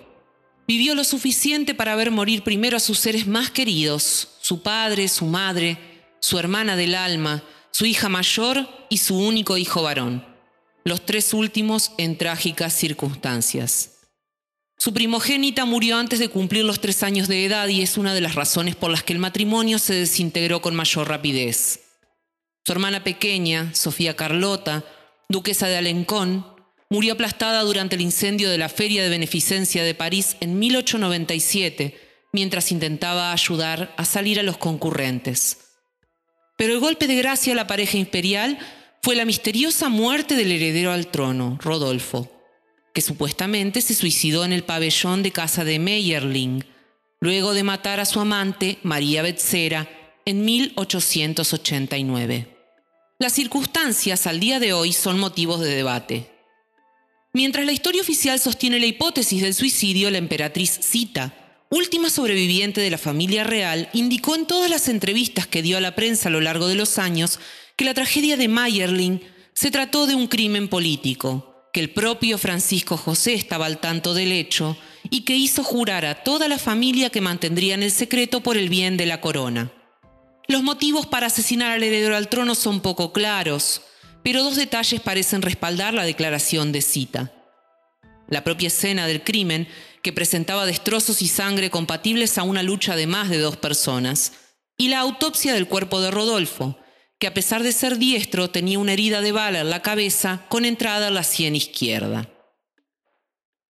Vivió 0.68 0.94
lo 0.94 1.02
suficiente 1.02 1.75
para 1.75 1.96
ver 1.96 2.12
morir 2.12 2.44
primero 2.44 2.76
a 2.76 2.80
sus 2.80 2.99
seres 2.99 3.26
más 3.26 3.50
queridos, 3.50 4.28
su 4.40 4.62
padre, 4.62 5.08
su 5.08 5.25
madre, 5.25 5.78
su 6.20 6.38
hermana 6.38 6.76
del 6.76 6.94
alma, 6.94 7.42
su 7.71 7.87
hija 7.87 8.09
mayor 8.09 8.69
y 8.89 8.99
su 8.99 9.17
único 9.17 9.57
hijo 9.57 9.83
varón, 9.83 10.27
los 10.85 11.05
tres 11.05 11.33
últimos 11.35 11.93
en 11.99 12.19
trágicas 12.19 12.73
circunstancias. 12.73 14.00
Su 14.77 14.95
primogénita 14.95 15.67
murió 15.67 15.99
antes 15.99 16.19
de 16.19 16.31
cumplir 16.31 16.65
los 16.65 16.81
tres 16.81 17.03
años 17.03 17.29
de 17.29 17.45
edad 17.45 17.69
y 17.69 17.83
es 17.83 17.99
una 17.99 18.15
de 18.15 18.23
las 18.23 18.35
razones 18.35 18.77
por 18.77 18.91
las 18.91 19.03
que 19.03 19.12
el 19.12 19.19
matrimonio 19.19 19.79
se 19.79 19.95
desintegró 19.95 20.62
con 20.62 20.75
mayor 20.75 21.09
rapidez. 21.09 21.81
Su 22.65 22.73
hermana 22.73 23.05
pequeña, 23.05 23.75
Sofía 23.75 24.17
Carlota, 24.17 24.85
duquesa 25.29 25.69
de 25.69 25.77
Alencón, 25.77 26.47
murió 26.89 27.12
aplastada 27.12 27.62
durante 27.62 27.97
el 27.97 28.00
incendio 28.00 28.50
de 28.50 28.59
la 28.59 28.69
Feria 28.69 29.03
de 29.03 29.11
Beneficencia 29.11 29.85
de 29.85 29.95
París 29.95 30.37
en 30.41 30.59
1897, 30.59 31.99
mientras 32.33 32.73
intentaba 32.73 33.33
ayudar 33.33 33.95
a 33.97 34.05
salir 34.05 34.41
a 34.41 34.43
los 34.43 34.57
concurrentes. 34.57 35.59
Pero 36.61 36.75
el 36.75 36.81
golpe 36.81 37.07
de 37.07 37.17
gracia 37.17 37.55
a 37.55 37.57
la 37.57 37.67
pareja 37.67 37.97
imperial 37.97 38.59
fue 39.02 39.17
la 39.17 39.25
misteriosa 39.25 39.88
muerte 39.88 40.37
del 40.37 40.52
heredero 40.52 40.93
al 40.93 41.07
trono, 41.07 41.57
Rodolfo, 41.59 42.31
que 42.93 43.00
supuestamente 43.00 43.81
se 43.81 43.95
suicidó 43.95 44.45
en 44.45 44.52
el 44.52 44.62
pabellón 44.62 45.23
de 45.23 45.33
casa 45.33 45.64
de 45.64 45.79
Meyerling, 45.79 46.67
luego 47.19 47.55
de 47.55 47.62
matar 47.62 47.99
a 47.99 48.05
su 48.05 48.21
amante, 48.21 48.76
María 48.83 49.23
Betzera, 49.23 49.88
en 50.26 50.45
1889. 50.45 52.55
Las 53.19 53.33
circunstancias 53.33 54.26
al 54.26 54.38
día 54.38 54.61
de 54.61 54.75
hoy 54.75 54.93
son 54.93 55.19
motivos 55.19 55.61
de 55.61 55.75
debate. 55.75 56.31
Mientras 57.33 57.64
la 57.64 57.73
historia 57.73 58.02
oficial 58.02 58.38
sostiene 58.38 58.79
la 58.79 58.85
hipótesis 58.85 59.40
del 59.40 59.55
suicidio, 59.55 60.11
la 60.11 60.19
emperatriz 60.19 60.79
Cita, 60.83 61.33
última 61.71 62.11
sobreviviente 62.11 62.81
de 62.81 62.91
la 62.91 62.99
familia 62.99 63.45
real, 63.45 63.89
indicó 63.93 64.35
en 64.35 64.47
todas 64.47 64.69
las 64.69 64.89
entrevistas 64.89 65.47
que 65.47 65.62
dio 65.62 65.79
a 65.79 65.81
la 65.81 65.95
prensa 65.95 66.29
a 66.29 66.33
lo 66.33 66.41
largo 66.41 66.67
de 66.67 66.75
los 66.75 66.99
años 66.99 67.39
que 67.77 67.85
la 67.85 67.95
tragedia 67.95 68.37
de 68.37 68.49
Mayerling 68.49 69.23
se 69.55 69.71
trató 69.71 70.07
de 70.07 70.15
un 70.15 70.27
crimen 70.27 70.69
político, 70.69 71.69
que 71.73 71.81
el 71.81 71.91
propio 71.91 72.37
Francisco 72.39 72.97
José 72.97 73.35
estaba 73.35 73.67
al 73.67 73.79
tanto 73.79 74.15
del 74.15 74.33
hecho 74.33 74.77
y 75.11 75.23
que 75.23 75.37
hizo 75.37 75.62
jurar 75.62 76.05
a 76.05 76.23
toda 76.25 76.49
la 76.49 76.59
familia 76.59 77.11
que 77.11 77.21
mantendrían 77.21 77.83
el 77.83 77.93
secreto 77.93 78.43
por 78.43 78.57
el 78.57 78.69
bien 78.69 78.97
de 78.97 79.07
la 79.07 79.21
corona. 79.21 79.73
Los 80.49 80.62
motivos 80.65 81.07
para 81.07 81.29
asesinar 81.29 81.71
al 81.71 81.83
heredero 81.83 82.17
al 82.17 82.29
trono 82.29 82.57
son 82.57 82.81
poco 82.81 83.12
claros, 83.12 83.83
pero 84.25 84.43
dos 84.43 84.57
detalles 84.57 85.00
parecen 85.00 85.43
respaldar 85.43 85.95
la 85.95 86.05
declaración 86.05 86.73
de 86.73 86.83
Cita. 86.83 87.33
La 88.29 88.45
propia 88.45 88.69
escena 88.69 89.07
del 89.07 89.23
crimen 89.23 89.69
que 90.02 90.12
presentaba 90.12 90.66
destrozos 90.66 91.23
y 91.23 91.28
sangre 91.28 91.71
compatibles 91.71 92.38
a 92.38 92.42
una 92.42 92.62
lucha 92.62 92.97
de 92.97 93.07
más 93.07 93.28
de 93.28 93.38
dos 93.38 93.57
personas, 93.57 94.33
y 94.76 94.88
la 94.88 95.00
autopsia 95.00 95.52
del 95.52 95.69
cuerpo 95.69 96.00
de 96.00 96.11
Rodolfo, 96.11 96.78
que 97.19 97.26
a 97.26 97.35
pesar 97.35 97.62
de 97.62 97.73
ser 97.73 97.99
diestro 97.99 98.49
tenía 98.49 98.78
una 98.78 98.95
herida 98.95 99.21
de 99.21 99.33
bala 99.33 99.61
en 99.61 99.71
la 99.71 99.83
cabeza 99.83 100.47
con 100.49 100.64
entrada 100.64 101.09
a 101.09 101.11
la 101.11 101.23
sien 101.23 101.54
izquierda. 101.54 102.30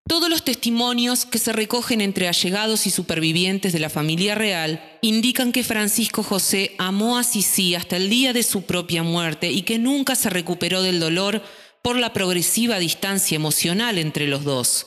Todos 0.07 0.31
los 0.31 0.43
testimonios 0.43 1.27
que 1.27 1.39
se 1.39 1.53
recogen 1.53 2.01
entre 2.01 2.29
allegados 2.29 2.87
y 2.87 2.91
supervivientes 2.91 3.75
de 3.75 3.79
la 3.79 3.91
familia 3.91 4.35
real 4.35 4.99
indican 5.03 5.53
que 5.53 5.63
Francisco 5.63 6.23
José 6.23 6.75
amó 6.79 7.19
a 7.19 7.25
Sisi 7.25 7.75
hasta 7.75 7.97
el 7.97 8.09
día 8.09 8.33
de 8.33 8.43
su 8.43 8.63
propia 8.63 9.03
muerte 9.03 9.51
y 9.51 9.63
que 9.63 9.79
nunca 9.79 10.15
se 10.15 10.31
recuperó 10.31 10.83
del 10.83 10.99
dolor 10.99 11.43
por 11.83 11.99
la 11.99 12.15
progresiva 12.15 12.79
distancia 12.79 13.37
emocional 13.37 13.99
entre 13.99 14.27
los 14.27 14.45
dos, 14.45 14.87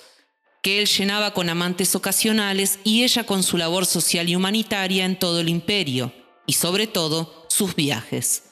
que 0.62 0.80
él 0.80 0.88
llenaba 0.88 1.34
con 1.34 1.50
amantes 1.50 1.96
ocasionales 1.96 2.80
y 2.84 3.03
ella 3.03 3.25
con 3.25 3.44
su 3.44 3.58
labor 3.58 3.86
social 3.86 4.30
y 4.30 4.36
humanitaria 4.36 5.06
en 5.06 5.18
todo 5.18 5.39
el 5.39 5.50
imperio, 5.50 6.13
y 6.46 6.53
sobre 6.53 6.88
todo 6.88 7.46
sus 7.50 7.75
viajes. 7.75 8.44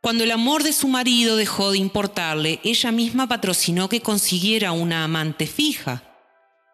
Cuando 0.00 0.24
el 0.24 0.30
amor 0.30 0.62
de 0.62 0.72
su 0.72 0.88
marido 0.88 1.36
dejó 1.36 1.72
de 1.72 1.78
importarle, 1.78 2.60
ella 2.64 2.90
misma 2.90 3.28
patrocinó 3.28 3.90
que 3.90 4.00
consiguiera 4.00 4.72
una 4.72 5.04
amante 5.04 5.46
fija. 5.46 6.04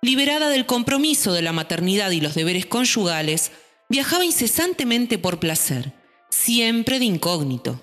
Liberada 0.01 0.49
del 0.49 0.65
compromiso 0.65 1.33
de 1.33 1.43
la 1.43 1.53
maternidad 1.53 2.13
y 2.13 2.21
los 2.21 2.35
deberes 2.35 2.67
conyugales, 2.67 3.51
viajaba 3.89 4.25
incesantemente 4.25 5.19
por 5.19 5.41
placer, 5.41 5.93
siempre 6.31 7.01
de 7.01 7.07
incógnito. 7.07 7.83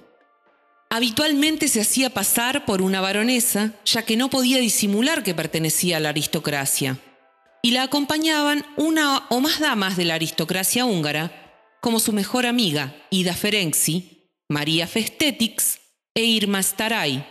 Habitualmente 0.95 1.69
se 1.69 1.81
hacía 1.81 2.11
pasar 2.11 2.65
por 2.65 2.83
una 2.83 3.01
baronesa, 3.01 3.73
ya 3.83 4.03
que 4.03 4.15
no 4.15 4.29
podía 4.29 4.59
disimular 4.59 5.23
que 5.23 5.33
pertenecía 5.33 5.97
a 5.97 5.99
la 5.99 6.09
aristocracia, 6.09 6.99
y 7.63 7.71
la 7.71 7.81
acompañaban 7.81 8.63
una 8.77 9.25
o 9.31 9.39
más 9.39 9.59
damas 9.59 9.97
de 9.97 10.05
la 10.05 10.13
aristocracia 10.13 10.85
húngara, 10.85 11.31
como 11.81 11.99
su 11.99 12.13
mejor 12.13 12.45
amiga, 12.45 12.95
Ida 13.09 13.33
Ferenczi, 13.33 14.29
María 14.47 14.85
Festetix 14.85 15.79
e 16.13 16.25
Irma 16.25 16.61
Staray, 16.61 17.25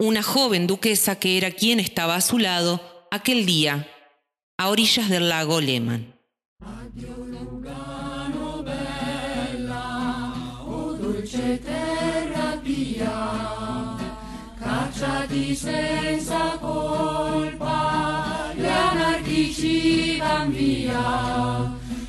una 0.00 0.24
joven 0.24 0.66
duquesa 0.66 1.16
que 1.20 1.38
era 1.38 1.52
quien 1.52 1.78
estaba 1.78 2.16
a 2.16 2.20
su 2.20 2.40
lado 2.40 3.06
aquel 3.12 3.46
día, 3.46 3.88
a 4.58 4.68
orillas 4.68 5.08
del 5.08 5.28
lago 5.28 5.60
Lehmann. 5.60 6.12
Cacciati 14.96 15.54
senza 15.54 16.58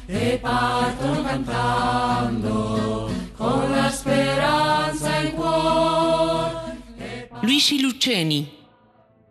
e 0.09 0.39
cantando 1.23 3.11
con 3.35 3.71
la 3.71 3.91
cuore. 5.35 6.77
Luigi 7.41 7.79
Luceni, 7.79 8.49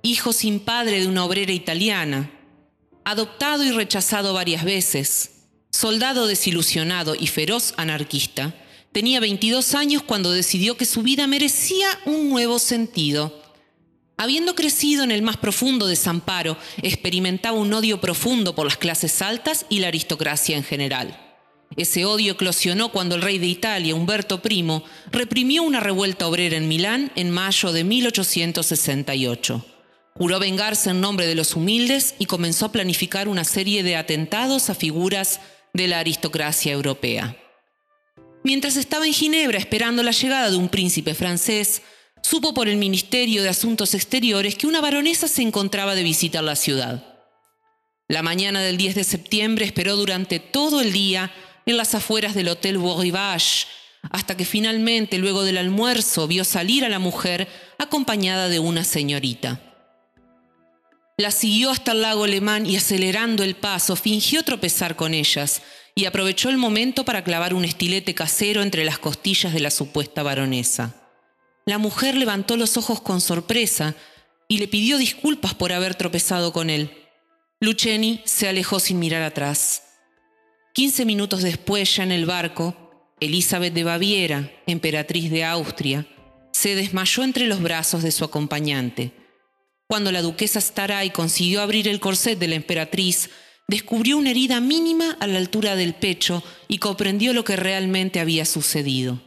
hijo 0.03 0.33
sin 0.33 0.61
padre 0.61 1.01
de 1.01 1.07
una 1.07 1.25
obrera 1.25 1.53
italiana, 1.53 2.31
adoptado 3.05 3.64
y 3.64 3.71
rechazado 3.71 4.35
varias 4.35 4.64
veces, 4.64 5.47
soldado 5.71 6.27
desilusionado 6.27 7.14
y 7.14 7.27
feroz 7.27 7.73
anarquista, 7.79 8.55
Tenía 8.97 9.21
22 9.21 9.75
años 9.75 10.03
cuando 10.03 10.33
decidió 10.33 10.79
que 10.79 10.87
su 10.87 11.03
vida 11.03 11.27
merecía 11.27 11.87
un 12.07 12.31
nuevo 12.31 12.59
sentido. 12.59 13.45
Habiendo 14.18 14.55
crecido 14.55 15.05
en 15.05 15.11
el 15.11 15.20
más 15.20 15.37
profundo 15.37 15.87
desamparo, 15.87 16.57
experimentaba 16.81 17.59
un 17.59 17.72
odio 17.74 18.00
profundo 18.00 18.55
por 18.55 18.66
las 18.66 18.79
clases 18.79 19.20
altas 19.20 19.66
y 19.68 19.81
la 19.81 19.88
aristocracia 19.88 20.57
en 20.57 20.64
general. 20.64 21.20
Ese 21.76 22.07
odio 22.07 22.33
eclosionó 22.33 22.90
cuando 22.90 23.16
el 23.16 23.22
rey 23.22 23.38
de 23.38 23.46
Italia, 23.46 23.94
Humberto 23.94 24.40
I, 24.48 24.83
reprimió 25.11 25.62
una 25.62 25.81
revuelta 25.81 26.26
obrera 26.26 26.57
en 26.57 26.68
Milán 26.68 27.12
en 27.16 27.31
mayo 27.31 27.72
de 27.72 27.85
1868. 27.85 29.66
Juró 30.14 30.38
vengarse 30.38 30.90
en 30.90 31.02
nombre 31.02 31.26
de 31.26 31.35
los 31.35 31.55
humildes 31.55 32.14
y 32.18 32.24
comenzó 32.24 32.66
a 32.66 32.72
planificar 32.72 33.29
una 33.29 33.44
serie 33.44 33.83
de 33.83 33.96
atentados 33.96 34.70
a 34.70 34.74
figuras 34.74 35.40
de 35.74 35.88
la 35.88 35.98
aristocracia 35.98 36.72
europea. 36.72 37.37
Mientras 38.42 38.76
estaba 38.76 39.07
en 39.07 39.12
Ginebra 39.12 39.59
esperando 39.59 40.02
la 40.02 40.12
llegada 40.12 40.50
de 40.50 40.57
un 40.57 40.70
príncipe 40.70 41.14
francés, 41.14 41.83
supo 42.26 42.52
por 42.52 42.68
el 42.68 42.76
Ministerio 42.76 43.44
de 43.44 43.48
Asuntos 43.48 43.94
Exteriores 43.94 44.56
que 44.56 44.66
una 44.66 44.80
baronesa 44.80 45.28
se 45.28 45.42
encontraba 45.42 45.94
de 45.94 46.02
visita 46.02 46.40
en 46.40 46.46
la 46.46 46.56
ciudad. 46.56 47.04
La 48.08 48.22
mañana 48.22 48.60
del 48.62 48.76
10 48.76 48.96
de 48.96 49.04
septiembre 49.04 49.64
esperó 49.64 49.94
durante 49.94 50.40
todo 50.40 50.80
el 50.80 50.92
día 50.92 51.32
en 51.66 51.76
las 51.76 51.94
afueras 51.94 52.34
del 52.34 52.48
Hotel 52.48 52.78
Beau 52.78 53.00
Rivage, 53.00 53.66
hasta 54.10 54.36
que 54.36 54.44
finalmente, 54.44 55.18
luego 55.18 55.44
del 55.44 55.56
almuerzo, 55.56 56.26
vio 56.26 56.42
salir 56.42 56.84
a 56.84 56.88
la 56.88 56.98
mujer 56.98 57.46
acompañada 57.78 58.48
de 58.48 58.58
una 58.58 58.82
señorita. 58.82 59.60
La 61.18 61.30
siguió 61.30 61.70
hasta 61.70 61.92
el 61.92 62.02
lago 62.02 62.24
Alemán 62.24 62.66
y 62.66 62.76
acelerando 62.76 63.44
el 63.44 63.54
paso 63.54 63.94
fingió 63.94 64.42
tropezar 64.42 64.96
con 64.96 65.14
ellas, 65.14 65.62
y 65.94 66.06
aprovechó 66.06 66.50
el 66.50 66.56
momento 66.56 67.04
para 67.04 67.22
clavar 67.22 67.54
un 67.54 67.64
estilete 67.64 68.14
casero 68.14 68.62
entre 68.62 68.84
las 68.84 68.98
costillas 68.98 69.54
de 69.54 69.60
la 69.60 69.70
supuesta 69.70 70.24
baronesa. 70.24 71.06
La 71.66 71.79
mujer 71.79 72.14
levantó 72.14 72.57
los 72.57 72.76
ojos 72.76 73.00
con 73.00 73.20
sorpresa 73.20 73.96
y 74.46 74.59
le 74.59 74.68
pidió 74.68 74.98
disculpas 74.98 75.52
por 75.52 75.72
haber 75.72 75.96
tropezado 75.96 76.52
con 76.52 76.70
él. 76.70 76.92
Lucheni 77.59 78.20
se 78.24 78.48
alejó 78.48 78.79
sin 78.79 79.00
mirar 79.00 79.22
atrás. 79.22 79.83
Quince 80.72 81.05
minutos 81.05 81.42
después, 81.42 81.96
ya 81.96 82.05
en 82.05 82.12
el 82.12 82.24
barco, 82.24 83.14
Elizabeth 83.18 83.74
de 83.74 83.83
Baviera, 83.83 84.52
emperatriz 84.66 85.29
de 85.29 85.44
Austria, 85.44 86.07
se 86.52 86.76
desmayó 86.76 87.24
entre 87.24 87.46
los 87.46 87.61
brazos 87.61 88.05
de 88.05 88.12
su 88.12 88.24
acompañante. 88.24 89.12
Cuando 89.88 90.12
la 90.12 90.22
duquesa 90.22 90.61
Staray 90.61 91.11
consiguió 91.11 91.62
abrir 91.62 91.88
el 91.88 91.98
corset 91.98 92.38
de 92.38 92.46
la 92.46 92.55
emperatriz, 92.55 93.31
descubrió 93.66 94.18
una 94.18 94.31
herida 94.31 94.61
mínima 94.61 95.16
a 95.18 95.26
la 95.26 95.38
altura 95.38 95.74
del 95.74 95.94
pecho 95.94 96.44
y 96.68 96.79
comprendió 96.79 97.33
lo 97.33 97.42
que 97.42 97.57
realmente 97.57 98.20
había 98.20 98.44
sucedido. 98.44 99.25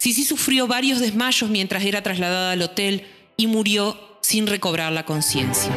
Sisi 0.00 0.24
sufrió 0.24 0.66
varios 0.66 0.98
desmayos 0.98 1.50
mientras 1.50 1.84
era 1.84 2.02
trasladada 2.02 2.52
al 2.52 2.62
hotel 2.62 3.06
y 3.36 3.48
murió 3.48 4.00
sin 4.22 4.46
recobrar 4.46 4.90
la 4.92 5.04
conciencia. 5.04 5.70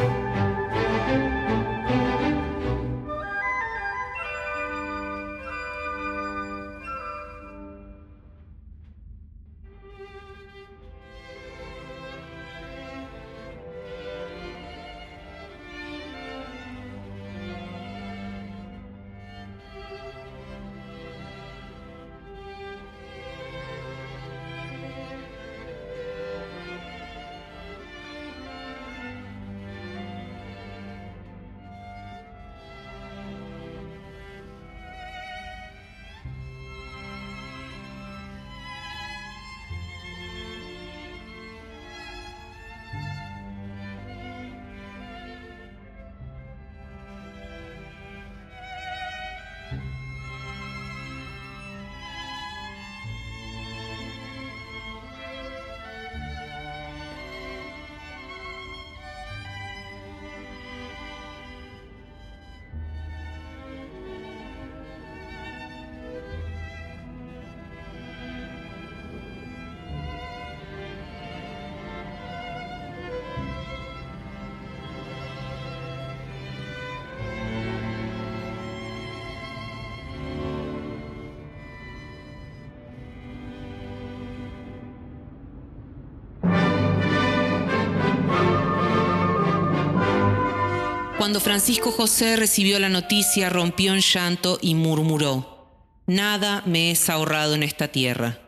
Cuando 91.34 91.50
Francisco 91.50 91.90
José 91.90 92.36
recibió 92.36 92.78
la 92.78 92.88
noticia, 92.88 93.50
rompió 93.50 93.92
en 93.92 94.02
llanto 94.02 94.56
y 94.62 94.76
murmuró, 94.76 95.66
Nada 96.06 96.62
me 96.64 96.92
es 96.92 97.10
ahorrado 97.10 97.56
en 97.56 97.64
esta 97.64 97.88
tierra. 97.88 98.38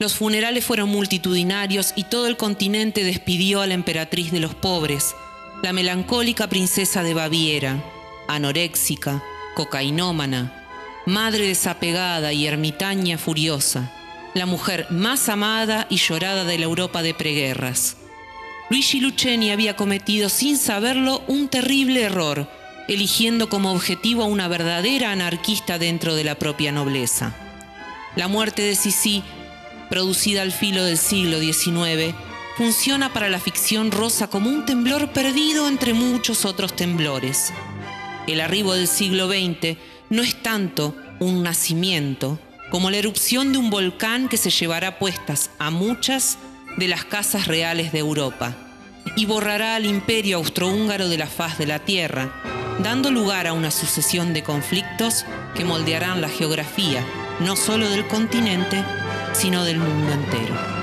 Los 0.00 0.14
funerales 0.14 0.64
fueron 0.64 0.88
multitudinarios 0.88 1.92
y 1.94 2.02
todo 2.02 2.26
el 2.26 2.36
continente 2.36 3.04
despidió 3.04 3.60
a 3.60 3.68
la 3.68 3.74
emperatriz 3.74 4.32
de 4.32 4.40
los 4.40 4.52
pobres, 4.52 5.14
la 5.62 5.72
melancólica 5.72 6.48
princesa 6.48 7.04
de 7.04 7.14
Baviera, 7.14 7.84
anoréxica, 8.26 9.22
cocainómana, 9.54 10.66
madre 11.06 11.46
desapegada 11.46 12.32
y 12.32 12.48
ermitaña 12.48 13.16
furiosa, 13.16 13.92
la 14.34 14.46
mujer 14.46 14.88
más 14.90 15.28
amada 15.28 15.86
y 15.88 15.98
llorada 15.98 16.42
de 16.42 16.58
la 16.58 16.64
Europa 16.64 17.00
de 17.00 17.14
preguerras. 17.14 17.96
Luigi 18.72 19.00
Luccheni 19.00 19.50
había 19.50 19.76
cometido 19.76 20.30
sin 20.30 20.56
saberlo 20.56 21.22
un 21.26 21.48
terrible 21.48 22.04
error, 22.04 22.48
eligiendo 22.88 23.50
como 23.50 23.70
objetivo 23.70 24.22
a 24.22 24.26
una 24.26 24.48
verdadera 24.48 25.12
anarquista 25.12 25.78
dentro 25.78 26.14
de 26.14 26.24
la 26.24 26.36
propia 26.36 26.72
nobleza. 26.72 27.34
La 28.16 28.28
muerte 28.28 28.62
de 28.62 28.74
Sisi, 28.74 29.22
producida 29.90 30.40
al 30.40 30.52
filo 30.52 30.84
del 30.84 30.96
siglo 30.96 31.38
XIX, 31.38 32.14
funciona 32.56 33.12
para 33.12 33.28
la 33.28 33.40
ficción 33.40 33.90
rosa 33.90 34.28
como 34.28 34.48
un 34.48 34.64
temblor 34.64 35.12
perdido 35.12 35.68
entre 35.68 35.92
muchos 35.92 36.46
otros 36.46 36.74
temblores. 36.74 37.52
El 38.26 38.40
arribo 38.40 38.72
del 38.72 38.88
siglo 38.88 39.28
XX 39.28 39.76
no 40.08 40.22
es 40.22 40.42
tanto 40.42 40.96
un 41.20 41.42
nacimiento 41.42 42.40
como 42.70 42.90
la 42.90 42.96
erupción 42.96 43.52
de 43.52 43.58
un 43.58 43.68
volcán 43.68 44.30
que 44.30 44.38
se 44.38 44.48
llevará 44.48 44.98
puestas 44.98 45.50
a 45.58 45.70
muchas 45.70 46.38
de 46.76 46.88
las 46.88 47.04
casas 47.04 47.46
reales 47.46 47.92
de 47.92 47.98
Europa 47.98 48.54
y 49.16 49.26
borrará 49.26 49.76
al 49.76 49.86
imperio 49.86 50.38
austrohúngaro 50.38 51.08
de 51.08 51.18
la 51.18 51.26
faz 51.26 51.58
de 51.58 51.66
la 51.66 51.80
tierra, 51.80 52.32
dando 52.82 53.10
lugar 53.10 53.46
a 53.46 53.52
una 53.52 53.70
sucesión 53.70 54.32
de 54.32 54.42
conflictos 54.42 55.24
que 55.54 55.64
moldearán 55.64 56.20
la 56.20 56.28
geografía 56.28 57.04
no 57.40 57.56
solo 57.56 57.88
del 57.90 58.06
continente, 58.06 58.84
sino 59.32 59.64
del 59.64 59.78
mundo 59.78 60.12
entero. 60.12 60.81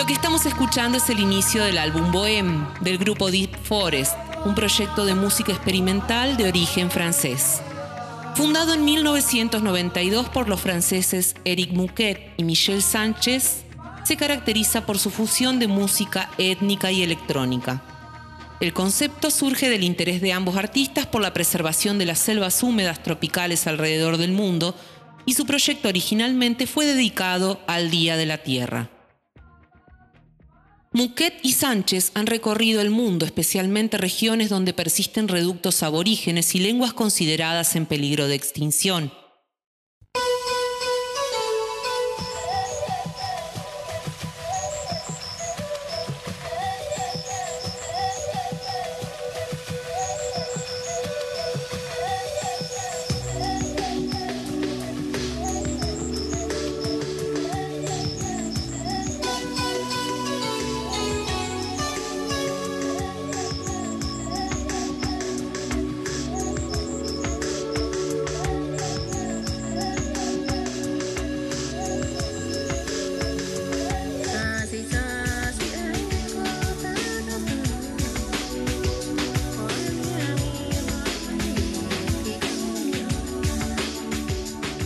Lo 0.00 0.06
que 0.06 0.14
estamos 0.14 0.46
escuchando 0.46 0.96
es 0.96 1.10
el 1.10 1.20
inicio 1.20 1.62
del 1.62 1.76
álbum 1.76 2.10
Bohème 2.10 2.66
del 2.80 2.96
grupo 2.96 3.30
Deep 3.30 3.54
Forest, 3.64 4.14
un 4.46 4.54
proyecto 4.54 5.04
de 5.04 5.14
música 5.14 5.52
experimental 5.52 6.38
de 6.38 6.48
origen 6.48 6.90
francés. 6.90 7.60
Fundado 8.34 8.72
en 8.72 8.82
1992 8.86 10.30
por 10.30 10.48
los 10.48 10.58
franceses 10.58 11.34
Eric 11.44 11.72
Mouquet 11.72 12.32
y 12.38 12.44
Michel 12.44 12.82
Sánchez, 12.82 13.64
se 14.02 14.16
caracteriza 14.16 14.86
por 14.86 14.98
su 14.98 15.10
fusión 15.10 15.58
de 15.58 15.68
música 15.68 16.30
étnica 16.38 16.90
y 16.90 17.02
electrónica. 17.02 17.82
El 18.60 18.72
concepto 18.72 19.30
surge 19.30 19.68
del 19.68 19.84
interés 19.84 20.22
de 20.22 20.32
ambos 20.32 20.56
artistas 20.56 21.04
por 21.04 21.20
la 21.20 21.34
preservación 21.34 21.98
de 21.98 22.06
las 22.06 22.20
selvas 22.20 22.62
húmedas 22.62 23.02
tropicales 23.02 23.66
alrededor 23.66 24.16
del 24.16 24.32
mundo 24.32 24.74
y 25.26 25.34
su 25.34 25.44
proyecto 25.44 25.90
originalmente 25.90 26.66
fue 26.66 26.86
dedicado 26.86 27.60
al 27.66 27.90
Día 27.90 28.16
de 28.16 28.24
la 28.24 28.38
Tierra. 28.38 28.88
Muquet 30.92 31.38
y 31.44 31.52
Sánchez 31.52 32.10
han 32.14 32.26
recorrido 32.26 32.80
el 32.80 32.90
mundo, 32.90 33.24
especialmente 33.24 33.96
regiones 33.96 34.48
donde 34.48 34.72
persisten 34.72 35.28
reductos 35.28 35.84
aborígenes 35.84 36.56
y 36.56 36.58
lenguas 36.58 36.94
consideradas 36.94 37.76
en 37.76 37.86
peligro 37.86 38.26
de 38.26 38.34
extinción. 38.34 39.12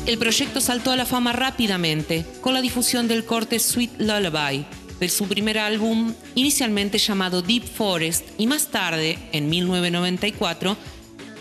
El 0.06 0.18
proyecto 0.18 0.60
saltó 0.60 0.90
a 0.90 0.96
la 0.96 1.06
fama 1.06 1.32
rápidamente 1.32 2.26
con 2.42 2.52
la 2.52 2.60
difusión 2.60 3.08
del 3.08 3.24
corte 3.24 3.58
Sweet 3.58 3.92
Lullaby 3.98 4.66
de 5.00 5.08
su 5.08 5.26
primer 5.26 5.58
álbum, 5.58 6.12
inicialmente 6.34 6.98
llamado 6.98 7.40
Deep 7.40 7.64
Forest, 7.64 8.24
y 8.38 8.46
más 8.46 8.68
tarde, 8.70 9.18
en 9.32 9.48
1994, 9.48 10.76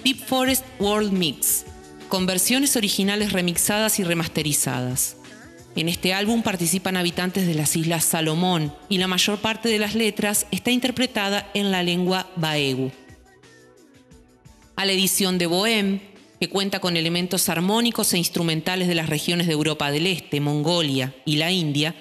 Deep 0.04 0.17
Forest 0.26 0.63
World 0.80 1.12
Mix, 1.12 1.65
con 2.08 2.26
versiones 2.26 2.76
originales 2.78 3.34
remixadas 3.34 3.99
y 3.99 4.06
remasterizadas. 4.06 5.17
En 5.76 5.89
este 5.89 6.13
álbum 6.13 6.41
participan 6.41 6.97
habitantes 6.97 7.45
de 7.45 7.56
las 7.56 7.76
Islas 7.76 8.06
Salomón 8.06 8.73
y 8.89 8.97
la 8.97 9.08
mayor 9.08 9.39
parte 9.39 9.69
de 9.69 9.80
las 9.80 9.93
letras 9.93 10.45
está 10.52 10.71
interpretada 10.71 11.49
en 11.54 11.69
la 11.69 11.84
lengua 11.84 12.30
baegu. 12.38 12.91
A 14.76 14.86
la 14.86 14.91
edición 14.93 15.38
de 15.38 15.49
Bohème, 15.49 16.12
que 16.39 16.50
cuenta 16.50 16.80
con 16.80 16.98
elementos 16.98 17.50
armónicos 17.50 18.13
e 18.13 18.17
instrumentales 18.17 18.88
de 18.88 18.96
las 18.96 19.10
regiones 19.10 19.48
de 19.48 19.54
Europa 19.54 19.91
del 19.91 20.08
Este, 20.08 20.39
Mongolia 20.41 21.15
y 21.26 21.38
la 21.38 21.52
India, 21.52 21.96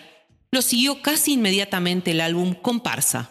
lo 0.51 0.63
siguió 0.63 1.01
casi 1.01 1.35
inmediatamente 1.35 2.11
el 2.11 2.21
álbum 2.21 2.55
Comparsa. 2.55 3.31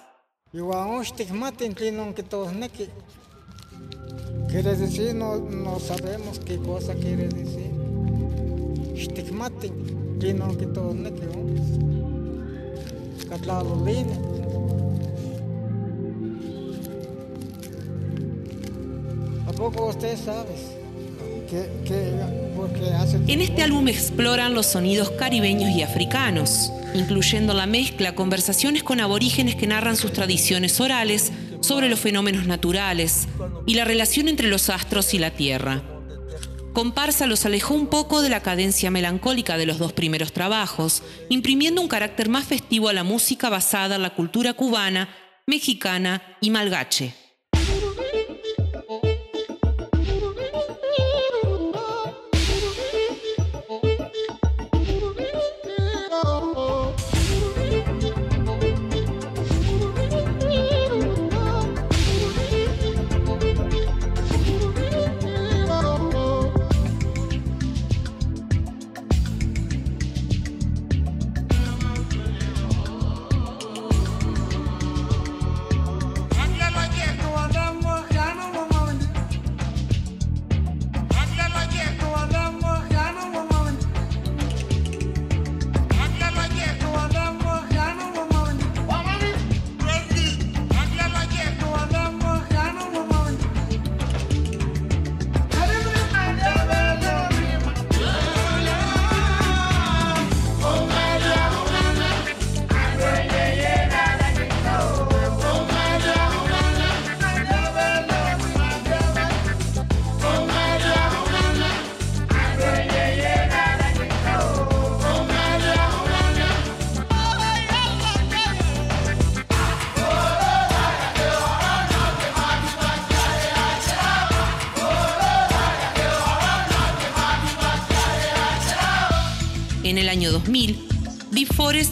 Quiere 4.50 4.76
decir, 4.76 5.16
no, 5.16 5.80
sabemos 5.80 6.40
qué 6.40 6.58
cosa 6.58 6.94
quiere 6.96 7.28
decir. 7.30 7.72
¿A 19.48 19.54
poco 19.54 19.88
usted 19.88 20.18
En 23.28 23.42
este 23.42 23.62
álbum 23.62 23.88
exploran 23.90 24.54
los 24.54 24.68
sonidos 24.68 25.12
caribeños 25.12 25.72
y 25.72 25.82
africanos, 25.82 26.72
incluyendo 26.94 27.54
la 27.54 27.66
mezcla, 27.66 28.16
conversaciones 28.16 28.84
con 28.84 29.02
aborígenes 29.02 29.56
que 29.56 29.68
narran 29.68 29.98
sus 29.98 30.14
tradiciones 30.14 30.80
orales 30.80 31.32
sobre 31.60 31.90
los 31.90 32.00
fenómenos 32.00 32.48
naturales 32.48 33.28
y 33.66 33.74
la 33.74 33.84
relación 33.84 34.30
entre 34.30 34.48
los 34.48 34.70
astros 34.70 35.14
y 35.14 35.20
la 35.20 35.32
Tierra. 35.32 35.82
Comparsa 36.74 37.28
los 37.28 37.46
alejó 37.46 37.74
un 37.74 37.88
poco 37.88 38.22
de 38.22 38.30
la 38.30 38.42
cadencia 38.42 38.90
melancólica 38.90 39.58
de 39.58 39.66
los 39.66 39.78
dos 39.78 39.92
primeros 39.92 40.32
trabajos, 40.32 41.04
imprimiendo 41.28 41.82
un 41.82 41.90
carácter 41.90 42.30
más 42.30 42.46
festivo 42.46 42.88
a 42.88 42.94
la 42.94 43.04
música 43.04 43.50
basada 43.50 43.98
en 43.98 44.04
la 44.04 44.16
cultura 44.16 44.54
cubana, 44.54 45.10
mexicana 45.46 46.22
y 46.40 46.50
malgache. 46.50 47.21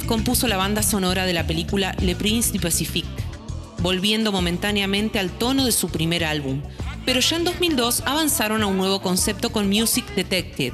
Compuso 0.09 0.47
la 0.47 0.57
banda 0.57 0.81
sonora 0.81 1.27
de 1.27 1.33
la 1.33 1.45
película 1.45 1.95
Le 2.01 2.15
Prince 2.15 2.51
du 2.51 2.59
Pacifique, 2.59 3.07
volviendo 3.83 4.31
momentáneamente 4.31 5.19
al 5.19 5.29
tono 5.29 5.65
de 5.65 5.71
su 5.71 5.89
primer 5.89 6.25
álbum, 6.25 6.63
pero 7.05 7.19
ya 7.19 7.37
en 7.37 7.43
2002 7.43 8.01
avanzaron 8.07 8.63
a 8.63 8.65
un 8.65 8.75
nuevo 8.75 9.03
concepto 9.03 9.51
con 9.51 9.69
Music 9.69 10.03
Detected, 10.15 10.73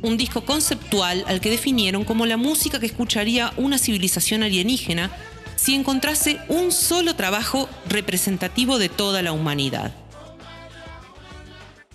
un 0.00 0.16
disco 0.16 0.46
conceptual 0.46 1.22
al 1.28 1.42
que 1.42 1.50
definieron 1.50 2.06
como 2.06 2.24
la 2.24 2.38
música 2.38 2.80
que 2.80 2.86
escucharía 2.86 3.52
una 3.58 3.76
civilización 3.76 4.42
alienígena 4.42 5.10
si 5.54 5.74
encontrase 5.74 6.38
un 6.48 6.72
solo 6.72 7.14
trabajo 7.14 7.68
representativo 7.90 8.78
de 8.78 8.88
toda 8.88 9.20
la 9.20 9.32
humanidad. 9.32 9.92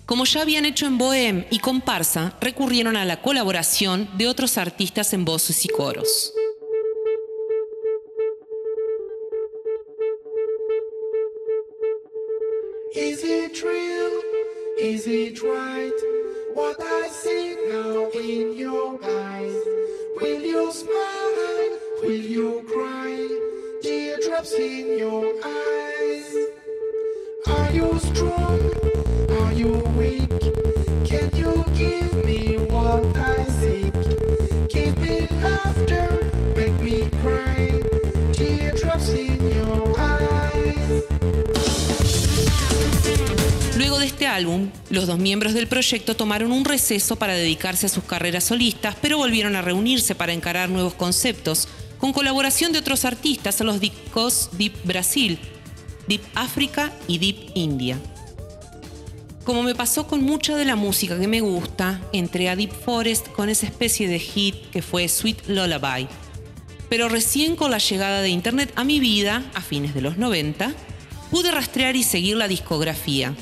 Como 0.06 0.26
ya 0.26 0.42
habían 0.42 0.64
hecho 0.64 0.86
en 0.86 0.96
Bohem 0.96 1.44
y 1.50 1.58
Comparsa, 1.58 2.34
recurrieron 2.40 2.96
a 2.96 3.04
la 3.04 3.20
colaboración 3.20 4.08
de 4.16 4.28
otros 4.28 4.58
artistas 4.58 5.12
en 5.12 5.24
voces 5.24 5.64
y 5.64 5.68
coros. 5.68 6.32
Is 14.80 15.06
it 15.08 15.42
right? 15.42 16.00
What 16.54 16.76
I 16.80 17.08
see 17.08 17.56
now 17.68 18.10
in 18.10 18.56
your 18.56 18.98
eyes. 19.02 19.56
Will 20.20 20.40
you 20.40 20.72
smile? 20.72 21.78
Will 22.02 22.24
you 22.36 22.62
cry? 22.68 23.28
Teardrops 23.82 24.52
in 24.52 24.98
your 24.98 25.34
eyes. 25.44 26.36
Are 27.46 27.72
you 27.72 27.98
strong? 27.98 28.78
Luego 31.48 31.64
de 31.72 31.98
este 32.00 33.27
los 44.40 45.06
dos 45.06 45.18
miembros 45.18 45.54
del 45.54 45.66
proyecto 45.66 46.16
tomaron 46.16 46.52
un 46.52 46.64
receso 46.64 47.16
para 47.16 47.34
dedicarse 47.34 47.86
a 47.86 47.88
sus 47.88 48.04
carreras 48.04 48.44
solistas, 48.44 48.96
pero 49.00 49.18
volvieron 49.18 49.56
a 49.56 49.62
reunirse 49.62 50.14
para 50.14 50.32
encarar 50.32 50.68
nuevos 50.68 50.94
conceptos, 50.94 51.68
con 51.98 52.12
colaboración 52.12 52.72
de 52.72 52.78
otros 52.78 53.04
artistas 53.04 53.60
en 53.60 53.66
los 53.66 53.80
discos 53.80 54.50
Deep 54.52 54.74
Brasil, 54.84 55.38
Deep 56.06 56.22
África 56.34 56.92
y 57.06 57.18
Deep 57.18 57.52
India. 57.54 57.98
Como 59.44 59.62
me 59.62 59.74
pasó 59.74 60.06
con 60.06 60.22
mucha 60.22 60.56
de 60.56 60.66
la 60.66 60.76
música 60.76 61.18
que 61.18 61.26
me 61.26 61.40
gusta, 61.40 62.02
entré 62.12 62.50
a 62.50 62.56
Deep 62.56 62.70
Forest 62.70 63.28
con 63.28 63.48
esa 63.48 63.66
especie 63.66 64.06
de 64.06 64.18
hit 64.18 64.54
que 64.70 64.82
fue 64.82 65.08
Sweet 65.08 65.48
Lullaby. 65.48 66.06
Pero 66.90 67.08
recién 67.08 67.56
con 67.56 67.70
la 67.70 67.78
llegada 67.78 68.20
de 68.20 68.28
Internet 68.28 68.72
a 68.76 68.84
mi 68.84 69.00
vida, 69.00 69.42
a 69.54 69.62
fines 69.62 69.94
de 69.94 70.02
los 70.02 70.18
90, 70.18 70.74
pude 71.30 71.50
rastrear 71.50 71.96
y 71.96 72.02
seguir 72.02 72.36
la 72.36 72.46
discografía. 72.46 73.34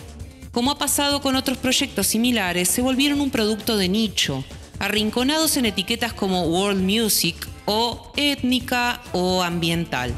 Como 0.56 0.70
ha 0.70 0.78
pasado 0.78 1.20
con 1.20 1.36
otros 1.36 1.58
proyectos 1.58 2.06
similares, 2.06 2.70
se 2.70 2.80
volvieron 2.80 3.20
un 3.20 3.28
producto 3.28 3.76
de 3.76 3.90
nicho, 3.90 4.42
arrinconados 4.78 5.58
en 5.58 5.66
etiquetas 5.66 6.14
como 6.14 6.44
World 6.44 6.82
Music 6.82 7.36
o 7.66 8.10
étnica 8.16 9.02
o 9.12 9.42
ambiental. 9.42 10.14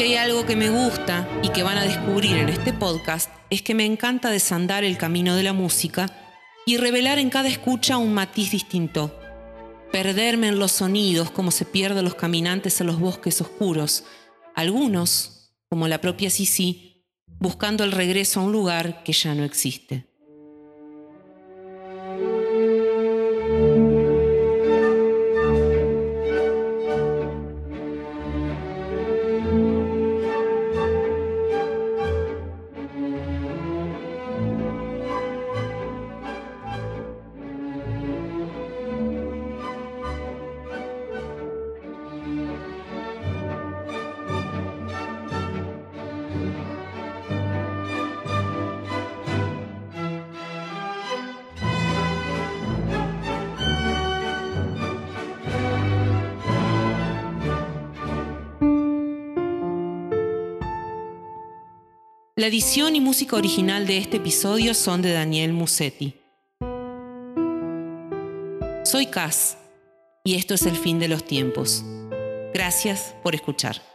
Si 0.00 0.06
hay 0.06 0.16
algo 0.16 0.46
que 0.46 0.56
me 0.56 0.70
gusta 0.70 1.28
y 1.42 1.50
que 1.50 1.62
van 1.62 1.76
a 1.76 1.84
descubrir 1.84 2.38
en 2.38 2.48
este 2.48 2.72
podcast 2.72 3.30
es 3.50 3.60
que 3.60 3.74
me 3.74 3.84
encanta 3.84 4.30
desandar 4.30 4.82
el 4.82 4.96
camino 4.96 5.36
de 5.36 5.42
la 5.42 5.52
música 5.52 6.06
y 6.64 6.78
revelar 6.78 7.18
en 7.18 7.28
cada 7.28 7.50
escucha 7.50 7.98
un 7.98 8.14
matiz 8.14 8.50
distinto. 8.50 9.14
Perderme 9.92 10.48
en 10.48 10.58
los 10.58 10.72
sonidos 10.72 11.30
como 11.30 11.50
se 11.50 11.66
pierden 11.66 12.06
los 12.06 12.14
caminantes 12.14 12.80
en 12.80 12.86
los 12.86 12.98
bosques 12.98 13.42
oscuros. 13.42 14.04
Algunos, 14.54 15.52
como 15.68 15.86
la 15.86 16.00
propia 16.00 16.30
Sisi, 16.30 17.04
buscando 17.38 17.84
el 17.84 17.92
regreso 17.92 18.40
a 18.40 18.44
un 18.44 18.52
lugar 18.52 19.02
que 19.02 19.12
ya 19.12 19.34
no 19.34 19.44
existe. 19.44 20.09
La 62.40 62.46
edición 62.46 62.96
y 62.96 63.02
música 63.02 63.36
original 63.36 63.86
de 63.86 63.98
este 63.98 64.16
episodio 64.16 64.72
son 64.72 65.02
de 65.02 65.12
Daniel 65.12 65.52
Musetti. 65.52 66.14
Soy 68.82 69.04
Cas 69.10 69.58
y 70.24 70.36
esto 70.36 70.54
es 70.54 70.62
el 70.62 70.74
fin 70.74 70.98
de 70.98 71.08
los 71.08 71.22
tiempos. 71.22 71.84
Gracias 72.54 73.14
por 73.22 73.34
escuchar. 73.34 73.89